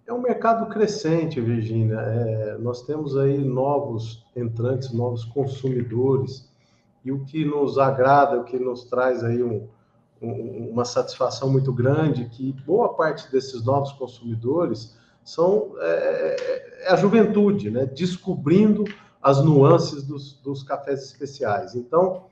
É 0.09 0.13
um 0.13 0.23
mercado 0.23 0.71
crescente, 0.71 1.39
Virginia. 1.39 2.01
É, 2.01 2.57
nós 2.57 2.81
temos 2.81 3.15
aí 3.15 3.37
novos 3.37 4.25
entrantes, 4.35 4.91
novos 4.91 5.23
consumidores, 5.27 6.49
e 7.05 7.13
o 7.13 7.27
que 7.27 7.45
nos 7.45 7.77
agrada, 7.77 8.41
o 8.41 8.45
que 8.45 8.59
nos 8.59 8.85
traz 8.85 9.23
aí 9.23 9.43
um, 9.43 9.69
um, 10.23 10.71
uma 10.73 10.87
satisfação 10.87 11.51
muito 11.51 11.71
grande, 11.75 12.25
que 12.25 12.55
boa 12.67 12.95
parte 12.95 13.31
desses 13.31 13.63
novos 13.63 13.93
consumidores 13.93 14.97
são 15.23 15.75
é, 15.79 16.87
é 16.87 16.91
a 16.91 16.97
juventude, 16.97 17.71
né? 17.71 17.85
descobrindo 17.85 18.85
as 19.23 19.45
nuances 19.45 20.03
dos, 20.05 20.41
dos 20.41 20.63
cafés 20.63 21.03
especiais. 21.05 21.75
Então, 21.75 22.25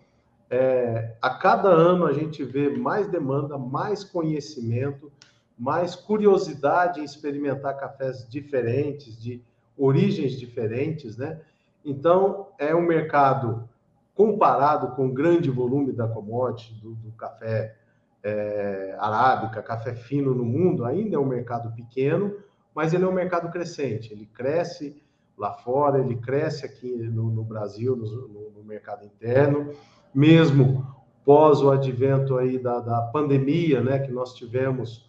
é, 0.49 1.15
a 1.21 1.29
cada 1.29 1.69
ano 1.69 2.07
a 2.07 2.15
gente 2.15 2.43
vê 2.43 2.71
mais 2.71 3.07
demanda, 3.07 3.59
mais 3.59 4.03
conhecimento, 4.03 5.13
mais 5.59 5.95
curiosidade 5.95 7.01
em 7.01 7.05
experimentar 7.05 7.77
cafés 7.77 8.29
diferentes, 8.29 9.21
de 9.21 9.43
origens 9.77 10.39
diferentes, 10.39 11.17
né? 11.17 11.41
Então, 11.85 12.49
é 12.59 12.75
um 12.75 12.83
mercado 12.83 13.69
comparado 14.15 14.97
com 14.97 15.07
o 15.07 15.13
grande 15.13 15.51
volume 15.51 15.93
da 15.93 16.09
commodity, 16.09 16.75
do, 16.81 16.95
do 16.95 17.13
café 17.13 17.77
é, 18.23 18.97
arábica, 18.99 19.63
café 19.63 19.95
fino 19.95 20.35
no 20.35 20.45
mundo, 20.45 20.85
ainda 20.85 21.17
é 21.17 21.19
um 21.19 21.27
mercado 21.27 21.71
pequeno, 21.77 22.35
mas 22.75 22.93
ele 22.93 23.05
é 23.05 23.07
um 23.07 23.13
mercado 23.13 23.51
crescente. 23.51 24.13
Ele 24.13 24.27
cresce 24.27 25.01
lá 25.37 25.53
fora, 25.53 26.01
ele 26.01 26.17
cresce 26.17 26.65
aqui 26.65 26.91
no, 26.91 27.31
no 27.31 27.45
Brasil, 27.45 27.95
no, 27.95 28.51
no, 28.51 28.65
mercado 28.65 29.05
interno, 29.05 29.71
mesmo 30.13 30.85
pós 31.25 31.63
o 31.63 31.71
advento 31.71 32.37
aí 32.37 32.59
da, 32.59 32.81
da 32.81 33.03
pandemia, 33.03 33.81
né, 33.81 33.99
que 34.01 34.11
nós 34.11 34.35
tivemos 34.35 35.09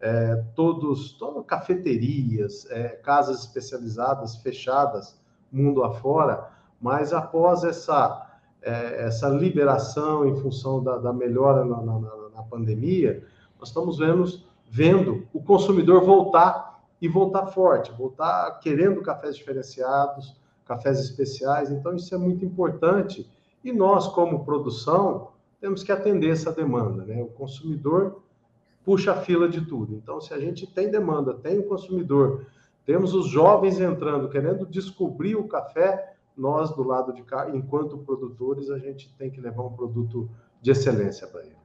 é, 0.00 0.44
todos, 0.54 1.12
todas 1.12 1.44
cafeterias, 1.46 2.66
é, 2.70 2.88
casas 2.88 3.40
especializadas 3.40 4.36
fechadas 4.36 5.18
mundo 5.50 5.82
afora, 5.82 6.50
mas 6.80 7.12
após 7.12 7.64
essa, 7.64 8.38
é, 8.62 9.06
essa 9.06 9.28
liberação 9.28 10.28
em 10.28 10.36
função 10.36 10.82
da, 10.82 10.98
da 10.98 11.12
melhora 11.12 11.64
na, 11.64 11.80
na, 11.82 11.98
na, 12.34 12.42
pandemia, 12.44 13.24
nós 13.58 13.68
estamos 13.68 13.98
vendo, 13.98 14.26
vendo 14.70 15.26
o 15.32 15.42
consumidor 15.42 16.04
voltar 16.04 16.80
e 17.00 17.08
voltar 17.08 17.46
forte, 17.46 17.90
voltar 17.92 18.58
querendo 18.60 19.02
cafés 19.02 19.36
diferenciados, 19.36 20.36
cafés 20.64 21.00
especiais, 21.00 21.70
então 21.70 21.94
isso 21.94 22.14
é 22.14 22.18
muito 22.18 22.44
importante 22.44 23.28
e 23.64 23.72
nós, 23.72 24.06
como 24.06 24.44
produção, 24.44 25.28
temos 25.60 25.82
que 25.82 25.90
atender 25.90 26.30
essa 26.30 26.52
demanda, 26.52 27.04
né? 27.04 27.20
O 27.22 27.26
consumidor 27.26 28.22
puxa 28.88 29.12
a 29.12 29.20
fila 29.20 29.46
de 29.46 29.60
tudo. 29.60 29.94
Então, 29.94 30.18
se 30.18 30.32
a 30.32 30.38
gente 30.38 30.66
tem 30.66 30.90
demanda, 30.90 31.34
tem 31.34 31.58
o 31.58 31.64
consumidor, 31.64 32.46
temos 32.86 33.12
os 33.12 33.28
jovens 33.28 33.78
entrando, 33.78 34.30
querendo 34.30 34.64
descobrir 34.64 35.36
o 35.36 35.46
café, 35.46 36.14
nós 36.34 36.74
do 36.74 36.82
lado 36.82 37.12
de 37.12 37.22
cá, 37.22 37.50
enquanto 37.50 37.98
produtores, 37.98 38.70
a 38.70 38.78
gente 38.78 39.14
tem 39.18 39.30
que 39.30 39.42
levar 39.42 39.62
um 39.62 39.74
produto 39.74 40.30
de 40.62 40.70
excelência 40.70 41.26
para 41.26 41.42
ele. 41.42 41.56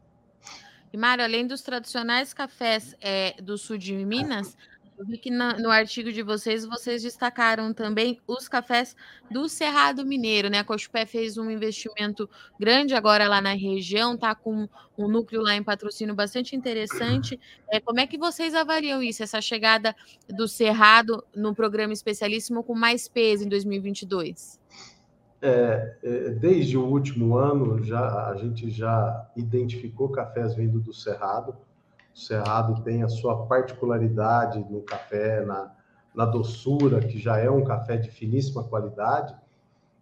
E 0.92 0.98
Mário, 0.98 1.24
além 1.24 1.48
dos 1.48 1.62
tradicionais 1.62 2.34
cafés 2.34 2.94
é, 3.00 3.42
do 3.42 3.58
sul 3.58 3.78
de 3.78 3.94
Minas, 4.06 4.58
eu 4.98 5.06
vi 5.06 5.18
que 5.18 5.32
na, 5.32 5.58
no 5.60 5.70
artigo 5.70 6.12
de 6.12 6.22
vocês, 6.22 6.66
vocês 6.66 7.02
destacaram 7.02 7.74
também 7.74 8.20
os 8.28 8.48
cafés 8.48 8.96
do 9.30 9.50
Cerrado 9.50 10.06
Mineiro, 10.06 10.50
né? 10.50 10.60
A 10.60 10.64
Cochupé 10.64 11.06
fez 11.06 11.38
um 11.38 11.50
investimento 11.50 12.30
grande 12.60 12.94
agora 12.94 13.28
lá 13.28 13.42
na 13.42 13.54
região, 13.54 14.18
tá 14.18 14.36
com 14.36 14.68
um 14.98 15.08
núcleo 15.08 15.42
lá 15.42 15.56
em 15.56 15.64
patrocínio 15.64 16.14
bastante 16.14 16.56
interessante. 16.56 17.40
É, 17.72 17.80
como 17.80 18.00
é 18.00 18.08
que 18.08 18.18
vocês 18.18 18.54
avaliam 18.54 19.02
isso, 19.02 19.24
essa 19.24 19.42
chegada 19.42 19.96
do 20.30 20.48
Cerrado 20.48 21.24
no 21.36 21.56
programa 21.56 21.94
especialíssimo 21.94 22.64
com 22.64 22.76
mais 22.76 23.08
peso 23.08 23.46
em 23.46 23.50
2022? 23.50 24.60
É, 25.46 25.98
é, 26.02 26.30
desde 26.30 26.78
o 26.78 26.86
último 26.86 27.36
ano, 27.36 27.84
já, 27.84 28.30
a 28.30 28.36
gente 28.38 28.70
já 28.70 29.30
identificou 29.36 30.08
cafés 30.08 30.56
vindo 30.56 30.80
do 30.80 30.94
Cerrado, 30.94 31.54
o 32.14 32.20
Cerrado 32.20 32.82
tem 32.84 33.04
a 33.04 33.10
sua 33.10 33.46
particularidade 33.48 34.66
no 34.70 34.82
café, 34.82 35.44
na, 35.44 35.72
na 36.14 36.26
doçura, 36.26 37.00
que 37.00 37.18
já 37.18 37.40
é 37.40 37.50
um 37.50 37.64
café 37.64 37.98
de 37.98 38.12
finíssima 38.12 38.64
qualidade. 38.64 39.36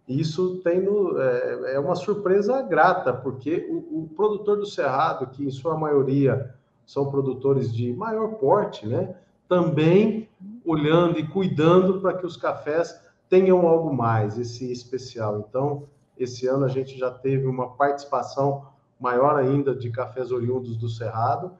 Isso 0.06 0.60
tem 0.62 0.82
no, 0.82 1.18
é, 1.18 1.74
é, 1.74 1.80
uma 1.80 1.94
surpresa 1.94 2.60
grata, 2.60 3.12
porque 3.12 3.66
o, 3.70 4.02
o, 4.02 4.08
produtor 4.14 4.58
do 4.58 4.66
Cerrado, 4.66 5.28
que 5.28 5.44
em 5.44 5.50
sua 5.50 5.76
maioria 5.76 6.54
são 6.84 7.10
produtores 7.10 7.72
de 7.72 7.92
maior 7.94 8.34
porte, 8.34 8.86
né, 8.86 9.14
também 9.48 10.28
olhando 10.64 11.18
e 11.18 11.26
cuidando 11.26 12.00
para 12.00 12.14
que 12.14 12.26
os 12.26 12.36
cafés 12.36 13.00
tenham 13.28 13.66
algo 13.66 13.94
mais, 13.94 14.38
esse 14.38 14.70
especial. 14.70 15.38
Então, 15.48 15.84
esse 16.18 16.46
ano 16.46 16.66
a 16.66 16.68
gente 16.68 16.98
já 16.98 17.10
teve 17.10 17.46
uma 17.46 17.70
participação 17.70 18.66
maior 19.00 19.36
ainda 19.36 19.74
de 19.74 19.90
cafés 19.90 20.30
oriundos 20.30 20.76
do 20.76 20.88
Cerrado 20.88 21.52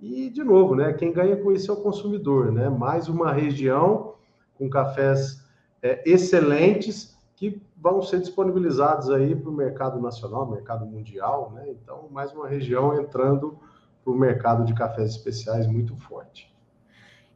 e, 0.00 0.28
de 0.28 0.44
novo, 0.44 0.74
né, 0.74 0.92
quem 0.92 1.12
ganha 1.12 1.36
com 1.36 1.50
isso 1.52 1.70
é 1.70 1.74
o 1.74 1.82
consumidor, 1.82 2.52
né? 2.52 2.68
Mais 2.68 3.08
uma 3.08 3.32
região 3.32 4.14
com 4.58 4.68
cafés 4.68 5.42
é, 5.82 6.02
excelentes 6.04 7.16
que 7.34 7.60
vão 7.76 8.02
ser 8.02 8.20
disponibilizados 8.20 9.10
aí 9.10 9.34
para 9.34 9.50
o 9.50 9.54
mercado 9.54 10.00
nacional, 10.00 10.50
mercado 10.50 10.84
mundial, 10.86 11.52
né? 11.54 11.66
Então, 11.70 12.08
mais 12.10 12.32
uma 12.32 12.48
região 12.48 12.98
entrando 12.98 13.58
para 14.04 14.12
o 14.12 14.16
mercado 14.16 14.64
de 14.64 14.74
cafés 14.74 15.10
especiais 15.10 15.66
muito 15.66 15.96
forte. 15.96 16.54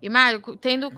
E, 0.02 0.08
Mário, 0.08 0.40
tendo 0.56 0.90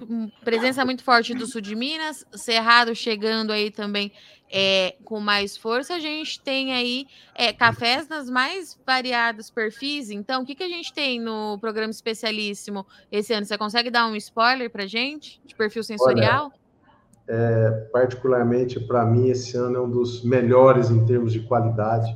presença 0.44 0.84
muito 0.84 1.02
forte 1.02 1.34
do 1.34 1.44
sul 1.46 1.60
de 1.60 1.74
Minas, 1.74 2.24
Cerrado 2.32 2.94
chegando 2.94 3.52
aí 3.52 3.70
também 3.70 4.12
é, 4.52 4.96
com 5.02 5.18
mais 5.18 5.56
força, 5.56 5.94
a 5.94 5.98
gente 5.98 6.38
tem 6.42 6.74
aí 6.74 7.06
é, 7.34 7.52
cafés 7.54 8.06
nas 8.06 8.28
mais 8.28 8.78
variados 8.86 9.50
perfis. 9.50 10.10
Então, 10.10 10.42
o 10.42 10.46
que, 10.46 10.54
que 10.54 10.62
a 10.62 10.68
gente 10.68 10.92
tem 10.92 11.18
no 11.18 11.58
programa 11.58 11.90
especialíssimo 11.90 12.86
esse 13.10 13.32
ano? 13.32 13.46
Você 13.46 13.56
consegue 13.56 13.90
dar 13.90 14.06
um 14.06 14.14
spoiler 14.14 14.70
para 14.70 14.86
gente 14.86 15.40
de 15.46 15.54
perfil 15.54 15.82
sensorial? 15.82 16.52
Olha, 16.52 16.62
é, 17.26 17.70
particularmente 17.90 18.78
para 18.78 19.06
mim, 19.06 19.28
esse 19.28 19.56
ano 19.56 19.76
é 19.76 19.80
um 19.80 19.90
dos 19.90 20.22
melhores 20.22 20.90
em 20.90 21.04
termos 21.06 21.32
de 21.32 21.40
qualidade. 21.40 22.14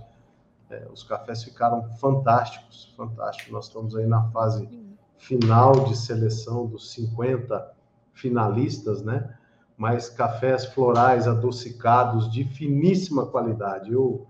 É, 0.69 0.87
os 0.93 1.03
cafés 1.03 1.43
ficaram 1.43 1.89
fantásticos, 1.95 2.93
fantásticos. 2.95 3.51
Nós 3.51 3.67
estamos 3.69 3.97
aí 3.97 4.07
na 4.07 4.25
fase 4.31 4.69
final 5.17 5.85
de 5.85 5.97
seleção 5.97 6.67
dos 6.67 6.93
50 6.93 7.73
finalistas, 8.13 9.03
né? 9.03 9.35
Mas 9.77 10.09
cafés 10.09 10.65
florais 10.67 11.29
adocicados 11.29 12.31
de 12.33 12.45
finíssima 12.45 13.27
qualidade. 13.27 13.93
Eu, 13.93 14.27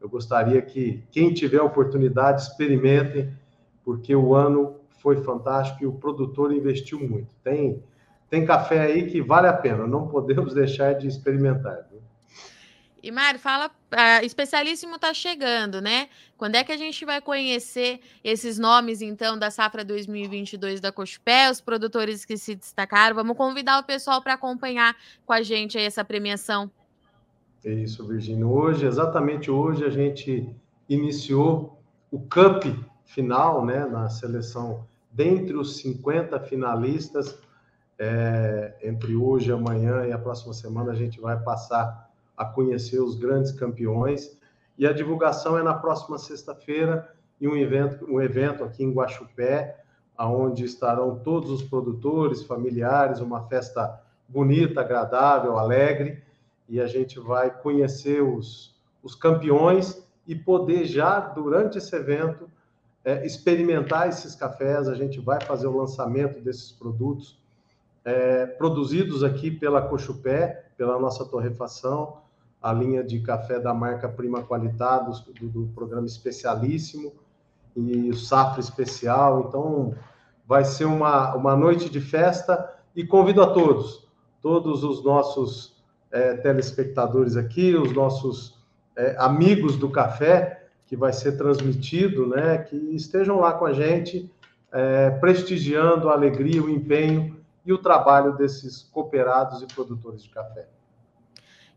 eu 0.00 0.08
gostaria 0.08 0.60
que 0.60 1.02
quem 1.10 1.32
tiver 1.32 1.60
oportunidade 1.60 2.42
experimentem, 2.42 3.32
porque 3.84 4.14
o 4.14 4.34
ano 4.34 4.76
foi 5.00 5.22
fantástico 5.22 5.82
e 5.82 5.86
o 5.86 5.92
produtor 5.92 6.52
investiu 6.52 7.00
muito. 7.00 7.28
Tem, 7.42 7.82
tem 8.28 8.44
café 8.44 8.80
aí 8.80 9.10
que 9.10 9.22
vale 9.22 9.48
a 9.48 9.52
pena, 9.52 9.86
não 9.86 10.06
podemos 10.08 10.52
deixar 10.54 10.92
de 10.94 11.08
experimentar. 11.08 11.86
Viu? 11.90 12.00
E 13.02 13.10
Mário, 13.10 13.40
fala, 13.40 13.66
uh, 13.66 14.24
especialíssimo 14.24 14.94
está 14.94 15.12
chegando, 15.12 15.80
né? 15.80 16.08
Quando 16.36 16.54
é 16.54 16.62
que 16.62 16.70
a 16.70 16.76
gente 16.76 17.04
vai 17.04 17.20
conhecer 17.20 18.00
esses 18.22 18.60
nomes, 18.60 19.02
então, 19.02 19.36
da 19.36 19.50
safra 19.50 19.84
2022 19.84 20.80
da 20.80 20.92
Cochupé, 20.92 21.50
os 21.50 21.60
produtores 21.60 22.24
que 22.24 22.36
se 22.36 22.54
destacaram? 22.54 23.16
Vamos 23.16 23.36
convidar 23.36 23.80
o 23.80 23.84
pessoal 23.84 24.22
para 24.22 24.34
acompanhar 24.34 24.96
com 25.26 25.32
a 25.32 25.42
gente 25.42 25.76
aí 25.76 25.84
essa 25.84 26.04
premiação. 26.04 26.70
Isso, 27.64 28.06
Virginia. 28.06 28.46
Hoje, 28.46 28.86
exatamente 28.86 29.50
hoje, 29.50 29.84
a 29.84 29.90
gente 29.90 30.48
iniciou 30.88 31.82
o 32.08 32.20
Cup 32.20 32.64
final, 33.04 33.64
né, 33.66 33.84
na 33.84 34.08
seleção, 34.08 34.86
dentre 35.10 35.56
os 35.56 35.76
50 35.78 36.38
finalistas, 36.40 37.36
é, 37.98 38.74
entre 38.82 39.16
hoje, 39.16 39.50
amanhã 39.50 40.06
e 40.06 40.12
a 40.12 40.18
próxima 40.18 40.54
semana, 40.54 40.92
a 40.92 40.94
gente 40.94 41.20
vai 41.20 41.38
passar 41.40 42.11
a 42.36 42.44
conhecer 42.44 43.00
os 43.00 43.16
grandes 43.16 43.52
campeões. 43.52 44.38
E 44.78 44.86
a 44.86 44.92
divulgação 44.92 45.58
é 45.58 45.62
na 45.62 45.74
próxima 45.74 46.18
sexta-feira, 46.18 47.14
em 47.40 47.48
um 47.48 47.56
evento, 47.56 48.04
um 48.10 48.20
evento 48.20 48.64
aqui 48.64 48.84
em 48.84 48.92
Guaxupé, 48.92 49.78
onde 50.18 50.64
estarão 50.64 51.18
todos 51.18 51.50
os 51.50 51.62
produtores, 51.62 52.42
familiares, 52.42 53.20
uma 53.20 53.46
festa 53.48 54.00
bonita, 54.28 54.80
agradável, 54.80 55.58
alegre, 55.58 56.22
e 56.68 56.80
a 56.80 56.86
gente 56.86 57.18
vai 57.18 57.50
conhecer 57.50 58.22
os, 58.22 58.74
os 59.02 59.14
campeões 59.14 60.02
e 60.26 60.34
poder 60.34 60.84
já, 60.84 61.20
durante 61.20 61.78
esse 61.78 61.94
evento, 61.94 62.48
é, 63.04 63.26
experimentar 63.26 64.08
esses 64.08 64.34
cafés. 64.34 64.88
A 64.88 64.94
gente 64.94 65.20
vai 65.20 65.40
fazer 65.40 65.66
o 65.66 65.76
lançamento 65.76 66.40
desses 66.40 66.70
produtos 66.70 67.38
é, 68.04 68.46
produzidos 68.46 69.22
aqui 69.22 69.50
pela 69.50 69.82
Cochupé, 69.82 70.66
pela 70.76 70.98
nossa 70.98 71.24
torrefação, 71.24 72.21
a 72.62 72.72
linha 72.72 73.02
de 73.02 73.20
café 73.20 73.58
da 73.58 73.74
marca 73.74 74.08
Prima 74.08 74.42
Qualitados, 74.42 75.20
do, 75.20 75.48
do 75.48 75.66
programa 75.74 76.06
Especialíssimo, 76.06 77.12
e 77.74 78.10
o 78.10 78.14
Safra 78.14 78.60
Especial. 78.60 79.46
Então, 79.48 79.94
vai 80.46 80.64
ser 80.64 80.84
uma, 80.84 81.34
uma 81.34 81.56
noite 81.56 81.90
de 81.90 82.00
festa 82.00 82.72
e 82.94 83.04
convido 83.04 83.42
a 83.42 83.52
todos, 83.52 84.06
todos 84.40 84.84
os 84.84 85.02
nossos 85.02 85.82
é, 86.10 86.34
telespectadores 86.34 87.36
aqui, 87.36 87.74
os 87.74 87.92
nossos 87.92 88.58
é, 88.94 89.16
amigos 89.18 89.76
do 89.76 89.90
café, 89.90 90.66
que 90.86 90.96
vai 90.96 91.12
ser 91.12 91.38
transmitido, 91.38 92.26
né, 92.26 92.58
que 92.58 92.76
estejam 92.94 93.40
lá 93.40 93.54
com 93.54 93.64
a 93.64 93.72
gente, 93.72 94.30
é, 94.70 95.10
prestigiando 95.10 96.10
a 96.10 96.12
alegria, 96.12 96.62
o 96.62 96.68
empenho 96.68 97.36
e 97.64 97.72
o 97.72 97.78
trabalho 97.78 98.36
desses 98.36 98.82
cooperados 98.82 99.62
e 99.62 99.66
produtores 99.66 100.22
de 100.22 100.28
café. 100.28 100.68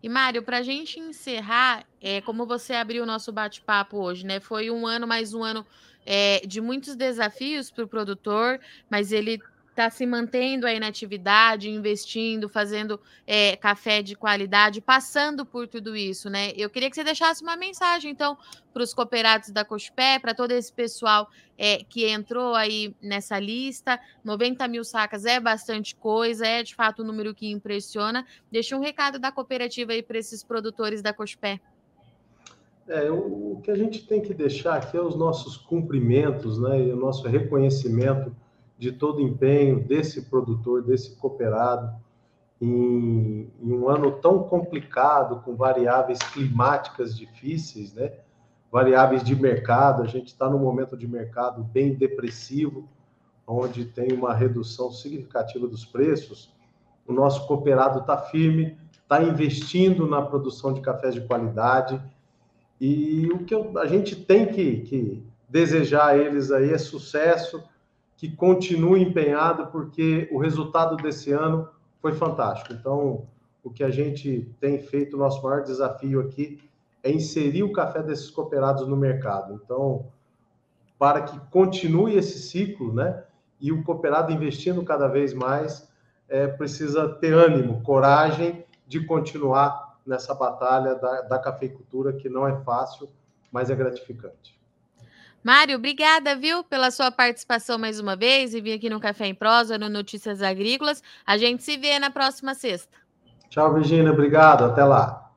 E, 0.05 0.09
Mário, 0.09 0.43
para 0.43 0.59
a 0.59 0.61
gente 0.61 0.99
encerrar, 0.99 1.83
é, 1.99 2.21
como 2.21 2.45
você 2.45 2.73
abriu 2.75 3.01
o 3.01 3.07
nosso 3.07 3.31
bate-papo 3.31 3.97
hoje, 3.97 4.23
né? 4.23 4.39
Foi 4.39 4.69
um 4.69 4.85
ano, 4.85 5.07
mais 5.07 5.33
um 5.33 5.43
ano 5.43 5.65
é, 6.05 6.45
de 6.45 6.61
muitos 6.61 6.95
desafios 6.95 7.71
para 7.71 7.85
o 7.85 7.87
produtor, 7.87 8.59
mas 8.87 9.11
ele 9.11 9.41
está 9.75 9.89
se 9.89 10.05
mantendo 10.05 10.65
aí 10.65 10.79
na 10.79 10.87
atividade, 10.87 11.69
investindo, 11.69 12.47
fazendo 12.47 12.97
é, 13.27 13.57
café 13.57 14.01
de 14.01 14.15
qualidade, 14.15 14.79
passando 14.79 15.45
por 15.45 15.67
tudo 15.67 15.97
isso, 15.97 16.29
né? 16.29 16.53
Eu 16.55 16.69
queria 16.69 16.89
que 16.89 16.95
você 16.95 17.03
deixasse 17.03 17.43
uma 17.43 17.57
mensagem, 17.57 18.09
então, 18.09 18.37
para 18.73 18.81
os 18.81 18.93
cooperados 18.93 19.49
da 19.49 19.65
Cospé, 19.65 20.17
para 20.17 20.33
todo 20.33 20.51
esse 20.51 20.71
pessoal 20.71 21.29
é, 21.57 21.83
que 21.83 22.07
entrou 22.07 22.55
aí 22.55 22.95
nessa 23.01 23.37
lista. 23.37 23.99
90 24.23 24.65
mil 24.69 24.85
sacas 24.85 25.25
é 25.25 25.41
bastante 25.41 25.93
coisa, 25.93 26.47
é 26.47 26.63
de 26.63 26.73
fato 26.73 27.03
um 27.03 27.05
número 27.05 27.35
que 27.35 27.51
impressiona. 27.51 28.25
Deixa 28.49 28.77
um 28.77 28.79
recado 28.79 29.19
da 29.19 29.29
cooperativa 29.29 29.91
aí 29.91 30.01
para 30.01 30.17
esses 30.17 30.41
produtores 30.41 31.01
da 31.01 31.11
Cospé. 31.11 31.59
É, 32.87 33.11
o, 33.11 33.55
o 33.57 33.61
que 33.61 33.69
a 33.71 33.75
gente 33.75 34.07
tem 34.07 34.21
que 34.21 34.33
deixar 34.33 34.75
aqui 34.75 34.95
é 34.95 35.01
os 35.01 35.17
nossos 35.17 35.57
cumprimentos, 35.57 36.57
né, 36.59 36.79
e 36.81 36.93
o 36.93 36.95
nosso 36.95 37.27
reconhecimento 37.27 38.33
de 38.77 38.91
todo 38.91 39.19
o 39.19 39.21
empenho 39.21 39.83
desse 39.83 40.23
produtor, 40.23 40.83
desse 40.83 41.15
cooperado, 41.15 41.95
em, 42.61 43.51
em, 43.61 43.73
um 43.73 43.89
ano 43.89 44.11
tão 44.11 44.43
complicado, 44.43 45.41
com 45.41 45.55
variáveis 45.55 46.19
climáticas 46.19 47.15
difíceis, 47.17 47.93
né? 47.93 48.11
variáveis 48.71 49.23
de 49.23 49.35
mercado. 49.35 50.01
A 50.01 50.07
gente 50.07 50.27
está 50.27 50.49
num 50.49 50.59
momento 50.59 50.97
de 50.97 51.07
mercado 51.07 51.63
bem 51.63 51.93
depressivo, 51.93 52.89
onde 53.47 53.85
tem 53.85 54.11
uma 54.11 54.33
redução 54.33 54.91
significativa 54.91 55.67
dos 55.67 55.85
preços. 55.85 56.53
O 57.07 57.13
nosso 57.13 57.45
cooperado 57.47 57.99
está 57.99 58.17
firme, 58.17 58.77
está 58.91 59.21
investindo 59.21 60.07
na 60.07 60.21
produção 60.21 60.73
de 60.73 60.81
cafés 60.81 61.13
de 61.13 61.21
qualidade. 61.21 62.01
E 62.81 63.29
o 63.31 63.45
que 63.45 63.53
eu, 63.53 63.77
a 63.77 63.85
gente 63.85 64.15
tem 64.15 64.47
que, 64.47 64.81
que 64.81 65.23
desejar 65.47 66.07
a 66.07 66.17
eles 66.17 66.51
aí 66.51 66.73
é 66.73 66.77
sucesso 66.77 67.63
que 68.17 68.33
continue 68.35 69.01
empenhado, 69.01 69.67
porque 69.67 70.27
o 70.31 70.37
resultado 70.37 70.95
desse 70.97 71.31
ano 71.31 71.67
foi 72.01 72.13
fantástico. 72.13 72.73
Então, 72.73 73.27
o 73.63 73.69
que 73.69 73.83
a 73.83 73.89
gente 73.89 74.49
tem 74.59 74.79
feito, 74.79 75.15
o 75.15 75.19
nosso 75.19 75.43
maior 75.43 75.63
desafio 75.63 76.21
aqui 76.21 76.59
é 77.03 77.11
inserir 77.11 77.63
o 77.63 77.71
café 77.71 78.01
desses 78.01 78.29
cooperados 78.29 78.87
no 78.87 78.95
mercado. 78.95 79.59
Então, 79.63 80.07
para 80.97 81.21
que 81.21 81.39
continue 81.51 82.15
esse 82.15 82.39
ciclo, 82.39 82.93
né? 82.93 83.23
E 83.59 83.71
o 83.71 83.83
cooperado 83.83 84.31
investindo 84.31 84.83
cada 84.83 85.07
vez 85.07 85.33
mais, 85.33 85.89
é, 86.27 86.47
precisa 86.47 87.09
ter 87.09 87.33
ânimo, 87.33 87.81
coragem 87.81 88.65
de 88.87 89.05
continuar 89.05 89.99
nessa 90.05 90.33
batalha 90.33 90.95
da, 90.95 91.21
da 91.21 91.39
cafeicultura, 91.39 92.13
que 92.13 92.29
não 92.29 92.47
é 92.47 92.55
fácil, 92.63 93.09
mas 93.51 93.69
é 93.69 93.75
gratificante. 93.75 94.59
Mário, 95.45 95.75
obrigada, 95.75 96.35
viu, 96.35 96.63
pela 96.63 96.89
sua 96.89 97.11
participação 97.11 97.77
mais 97.77 97.99
uma 97.99 98.15
vez 98.15 98.55
e 98.55 98.59
vir 98.59 98.73
aqui 98.73 98.89
no 98.89 98.99
Café 98.99 99.27
em 99.27 99.35
Prosa, 99.35 99.77
no 99.77 99.87
Notícias 99.87 100.41
Agrícolas. 100.41 101.03
A 101.23 101.37
gente 101.37 101.61
se 101.61 101.77
vê 101.77 101.99
na 101.99 102.09
próxima 102.09 102.55
sexta. 102.55 102.97
Tchau, 103.47 103.71
Virginia. 103.75 104.11
Obrigado. 104.11 104.65
Até 104.65 104.83
lá. 104.83 105.31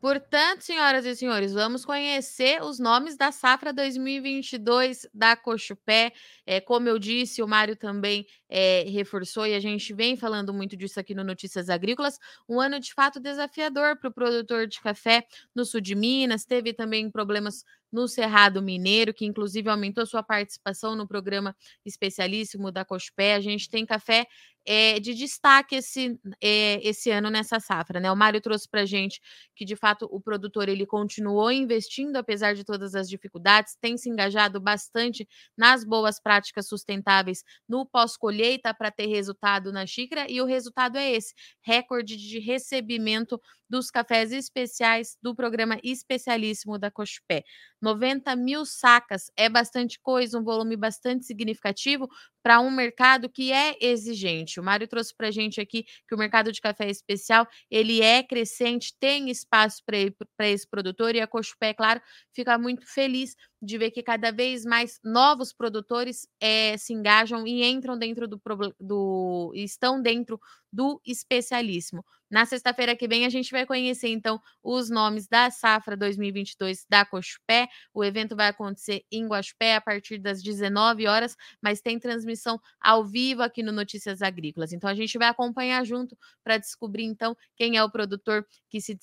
Portanto, 0.00 0.62
senhoras 0.62 1.04
e 1.04 1.14
senhores, 1.14 1.52
vamos 1.52 1.84
conhecer 1.84 2.60
os 2.60 2.80
nomes 2.80 3.16
da 3.16 3.30
safra 3.30 3.72
2022 3.72 5.06
da 5.14 5.36
Cochupé. 5.36 6.12
É, 6.46 6.58
como 6.60 6.88
eu 6.88 6.98
disse, 6.98 7.40
o 7.40 7.46
Mário 7.46 7.76
também 7.76 8.26
é, 8.48 8.84
reforçou 8.88 9.46
e 9.46 9.54
a 9.54 9.60
gente 9.60 9.92
vem 9.92 10.16
falando 10.16 10.52
muito 10.52 10.76
disso 10.76 10.98
aqui 10.98 11.14
no 11.14 11.22
Notícias 11.22 11.68
Agrícolas. 11.68 12.18
Um 12.48 12.58
ano 12.58 12.80
de 12.80 12.92
fato 12.92 13.20
desafiador 13.20 13.96
para 13.96 14.08
o 14.08 14.12
produtor 14.12 14.66
de 14.66 14.80
café 14.80 15.24
no 15.54 15.64
sul 15.64 15.80
de 15.80 15.94
Minas. 15.94 16.44
Teve 16.44 16.72
também 16.72 17.08
problemas 17.08 17.64
no 17.92 18.08
Cerrado 18.08 18.62
Mineiro, 18.62 19.12
que 19.12 19.26
inclusive 19.26 19.68
aumentou 19.68 20.06
sua 20.06 20.22
participação 20.22 20.96
no 20.96 21.06
programa 21.06 21.54
especialíssimo 21.84 22.72
da 22.72 22.84
Cospé. 22.84 23.34
A 23.34 23.40
gente 23.40 23.68
tem 23.68 23.84
café 23.84 24.26
é, 24.64 25.00
de 25.00 25.14
destaque 25.14 25.76
esse, 25.76 26.18
é, 26.40 26.80
esse 26.86 27.10
ano 27.10 27.30
nessa 27.30 27.58
safra. 27.58 28.00
Né? 28.00 28.10
O 28.10 28.16
Mário 28.16 28.40
trouxe 28.40 28.68
para 28.68 28.82
a 28.82 28.86
gente 28.86 29.20
que, 29.54 29.64
de 29.64 29.76
fato, 29.76 30.08
o 30.10 30.20
produtor 30.20 30.68
ele 30.68 30.86
continuou 30.86 31.50
investindo, 31.50 32.16
apesar 32.16 32.54
de 32.54 32.64
todas 32.64 32.94
as 32.94 33.08
dificuldades, 33.08 33.76
tem 33.80 33.96
se 33.96 34.08
engajado 34.08 34.60
bastante 34.60 35.28
nas 35.56 35.84
boas 35.84 36.20
práticas 36.20 36.68
sustentáveis 36.68 37.44
no 37.68 37.84
pós-colheita 37.84 38.72
para 38.72 38.90
ter 38.90 39.06
resultado 39.06 39.72
na 39.72 39.86
xícara, 39.86 40.30
e 40.30 40.40
o 40.40 40.46
resultado 40.46 40.96
é 40.96 41.10
esse: 41.12 41.34
recorde 41.60 42.16
de 42.16 42.38
recebimento 42.38 43.40
dos 43.72 43.90
cafés 43.90 44.32
especiais 44.32 45.16
do 45.22 45.34
programa 45.34 45.78
especialíssimo 45.82 46.78
da 46.78 46.90
Cochupé. 46.90 47.42
90 47.80 48.36
mil 48.36 48.66
sacas 48.66 49.30
é 49.34 49.48
bastante 49.48 49.98
coisa, 49.98 50.38
um 50.38 50.44
volume 50.44 50.76
bastante 50.76 51.24
significativo 51.24 52.06
para 52.42 52.60
um 52.60 52.70
mercado 52.70 53.28
que 53.28 53.52
é 53.52 53.76
exigente. 53.80 54.58
O 54.58 54.62
Mário 54.62 54.88
trouxe 54.88 55.14
para 55.14 55.28
a 55.28 55.30
gente 55.30 55.60
aqui 55.60 55.84
que 56.08 56.14
o 56.14 56.18
mercado 56.18 56.52
de 56.52 56.60
café 56.60 56.88
especial 56.88 57.46
ele 57.70 58.00
é 58.02 58.22
crescente, 58.22 58.94
tem 58.98 59.30
espaço 59.30 59.82
para 59.84 60.48
esse 60.48 60.66
produtor 60.66 61.14
e 61.14 61.20
a 61.20 61.26
Cochupé, 61.26 61.68
é 61.68 61.74
claro, 61.74 62.00
fica 62.34 62.58
muito 62.58 62.86
feliz 62.86 63.36
de 63.60 63.78
ver 63.78 63.92
que 63.92 64.02
cada 64.02 64.32
vez 64.32 64.64
mais 64.64 64.98
novos 65.04 65.52
produtores 65.52 66.26
é, 66.40 66.76
se 66.76 66.92
engajam 66.92 67.46
e 67.46 67.62
entram 67.64 67.96
dentro 67.96 68.26
do, 68.26 68.40
do 68.80 69.52
estão 69.54 70.02
dentro 70.02 70.40
do 70.72 71.00
especialíssimo. 71.06 72.04
Na 72.32 72.46
sexta-feira 72.46 72.96
que 72.96 73.06
vem 73.06 73.26
a 73.26 73.28
gente 73.28 73.52
vai 73.52 73.66
conhecer 73.66 74.08
então 74.08 74.40
os 74.62 74.88
nomes 74.88 75.28
da 75.28 75.50
safra 75.50 75.94
2022 75.94 76.86
da 76.88 77.04
Cochupé. 77.04 77.68
O 77.92 78.02
evento 78.02 78.34
vai 78.34 78.48
acontecer 78.48 79.04
em 79.12 79.26
Guaxupé 79.26 79.76
a 79.76 79.82
partir 79.82 80.18
das 80.18 80.42
19 80.42 81.06
horas, 81.06 81.36
mas 81.62 81.82
tem 81.82 81.98
transmissão 81.98 82.31
ao 82.80 83.04
vivo 83.04 83.42
aqui 83.42 83.62
no 83.62 83.72
Notícias 83.72 84.22
Agrícolas. 84.22 84.72
Então 84.72 84.88
a 84.88 84.94
gente 84.94 85.16
vai 85.18 85.28
acompanhar 85.28 85.84
junto 85.84 86.16
para 86.42 86.58
descobrir 86.58 87.04
então 87.04 87.36
quem 87.56 87.76
é 87.76 87.84
o 87.84 87.90
produtor 87.90 88.46
que 88.68 88.80
se, 88.80 88.98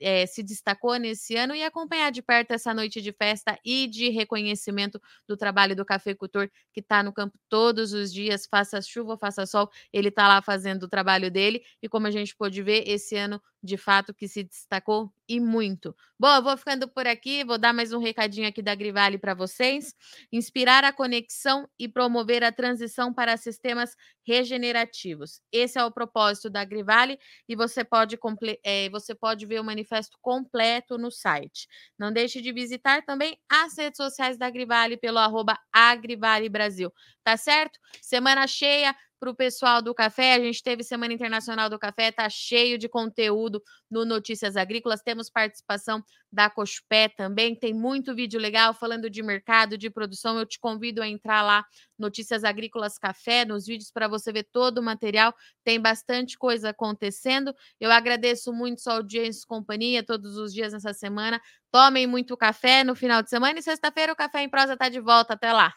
é, 0.00 0.26
se 0.26 0.42
destacou 0.42 0.96
nesse 0.96 1.36
ano 1.36 1.54
e 1.54 1.62
acompanhar 1.62 2.10
de 2.10 2.22
perto 2.22 2.52
essa 2.52 2.74
noite 2.74 3.00
de 3.00 3.12
festa 3.12 3.58
e 3.64 3.86
de 3.86 4.10
reconhecimento 4.10 5.00
do 5.26 5.36
trabalho 5.36 5.74
do 5.76 5.84
cafeicultor 5.84 6.50
que 6.72 6.80
está 6.80 7.02
no 7.02 7.12
campo 7.12 7.38
todos 7.48 7.92
os 7.92 8.12
dias, 8.12 8.46
faça 8.46 8.80
chuva 8.82 9.16
faça 9.16 9.46
sol, 9.46 9.70
ele 9.92 10.08
está 10.08 10.28
lá 10.28 10.42
fazendo 10.42 10.84
o 10.84 10.88
trabalho 10.88 11.30
dele 11.30 11.62
e 11.82 11.88
como 11.88 12.06
a 12.06 12.10
gente 12.10 12.36
pôde 12.36 12.62
ver 12.62 12.88
esse 12.88 13.16
ano 13.16 13.40
de 13.62 13.76
fato 13.76 14.12
que 14.12 14.28
se 14.28 14.44
destacou 14.44 15.10
e 15.28 15.40
muito. 15.40 15.94
Bom, 16.18 16.34
eu 16.34 16.42
vou 16.42 16.56
ficando 16.56 16.88
por 16.88 17.06
aqui, 17.06 17.44
vou 17.44 17.58
dar 17.58 17.72
mais 17.72 17.92
um 17.92 17.98
recadinho 17.98 18.48
aqui 18.48 18.62
da 18.62 18.74
Grivale 18.74 19.18
para 19.18 19.34
vocês. 19.34 19.94
Inspirar 20.32 20.84
a 20.84 20.92
conexão 20.92 21.68
e 21.78 21.88
promover 21.88 22.44
a 22.44 22.52
transição 22.52 23.12
para 23.12 23.36
sistemas 23.36 23.96
regenerativos. 24.26 25.40
Esse 25.52 25.78
é 25.78 25.84
o 25.84 25.90
propósito 25.90 26.48
da 26.50 26.64
Grivale 26.64 27.18
e 27.48 27.56
você 27.56 27.84
pode, 27.84 28.18
é, 28.64 28.88
você 28.90 29.14
pode 29.14 29.46
ver 29.46 29.60
o 29.60 29.64
manifesto 29.64 30.16
completo 30.20 30.98
no 30.98 31.10
site. 31.10 31.68
Não 31.98 32.12
deixe 32.12 32.40
de 32.40 32.52
visitar 32.52 33.02
também 33.04 33.38
as 33.50 33.76
redes 33.76 33.96
sociais 33.96 34.38
da 34.38 34.50
Grivale 34.50 34.96
pelo 34.96 35.18
arroba 35.18 35.58
Agrivale 35.72 36.48
Brasil. 36.48 36.92
Tá 37.22 37.36
certo? 37.36 37.78
Semana 38.02 38.46
cheia, 38.46 38.94
para 39.24 39.30
o 39.30 39.34
pessoal 39.34 39.80
do 39.80 39.94
café. 39.94 40.34
A 40.34 40.38
gente 40.38 40.62
teve 40.62 40.82
Semana 40.82 41.14
Internacional 41.14 41.70
do 41.70 41.78
Café, 41.78 42.12
tá 42.12 42.28
cheio 42.28 42.76
de 42.76 42.90
conteúdo 42.90 43.62
no 43.90 44.04
Notícias 44.04 44.54
Agrícolas. 44.54 45.00
Temos 45.00 45.30
participação 45.30 46.04
da 46.30 46.50
Cospé 46.50 47.08
também. 47.08 47.58
Tem 47.58 47.72
muito 47.72 48.14
vídeo 48.14 48.38
legal 48.38 48.74
falando 48.74 49.08
de 49.08 49.22
mercado, 49.22 49.78
de 49.78 49.88
produção. 49.88 50.38
Eu 50.38 50.44
te 50.44 50.60
convido 50.60 51.00
a 51.00 51.08
entrar 51.08 51.40
lá, 51.40 51.64
Notícias 51.98 52.44
Agrícolas 52.44 52.98
Café, 52.98 53.46
nos 53.46 53.64
vídeos 53.64 53.90
para 53.90 54.08
você 54.08 54.30
ver 54.30 54.46
todo 54.52 54.78
o 54.78 54.82
material. 54.82 55.34
Tem 55.64 55.80
bastante 55.80 56.36
coisa 56.36 56.68
acontecendo. 56.68 57.54
Eu 57.80 57.90
agradeço 57.90 58.52
muito 58.52 58.82
sua 58.82 58.96
audiência 58.96 59.44
e 59.44 59.46
companhia 59.46 60.04
todos 60.04 60.36
os 60.36 60.52
dias 60.52 60.74
nessa 60.74 60.92
semana. 60.92 61.40
Tomem 61.72 62.06
muito 62.06 62.36
café 62.36 62.84
no 62.84 62.94
final 62.94 63.22
de 63.22 63.30
semana 63.30 63.58
e 63.58 63.62
sexta-feira 63.62 64.12
o 64.12 64.16
Café 64.16 64.42
em 64.42 64.50
Prosa 64.50 64.74
está 64.74 64.90
de 64.90 65.00
volta. 65.00 65.32
Até 65.32 65.50
lá. 65.50 65.72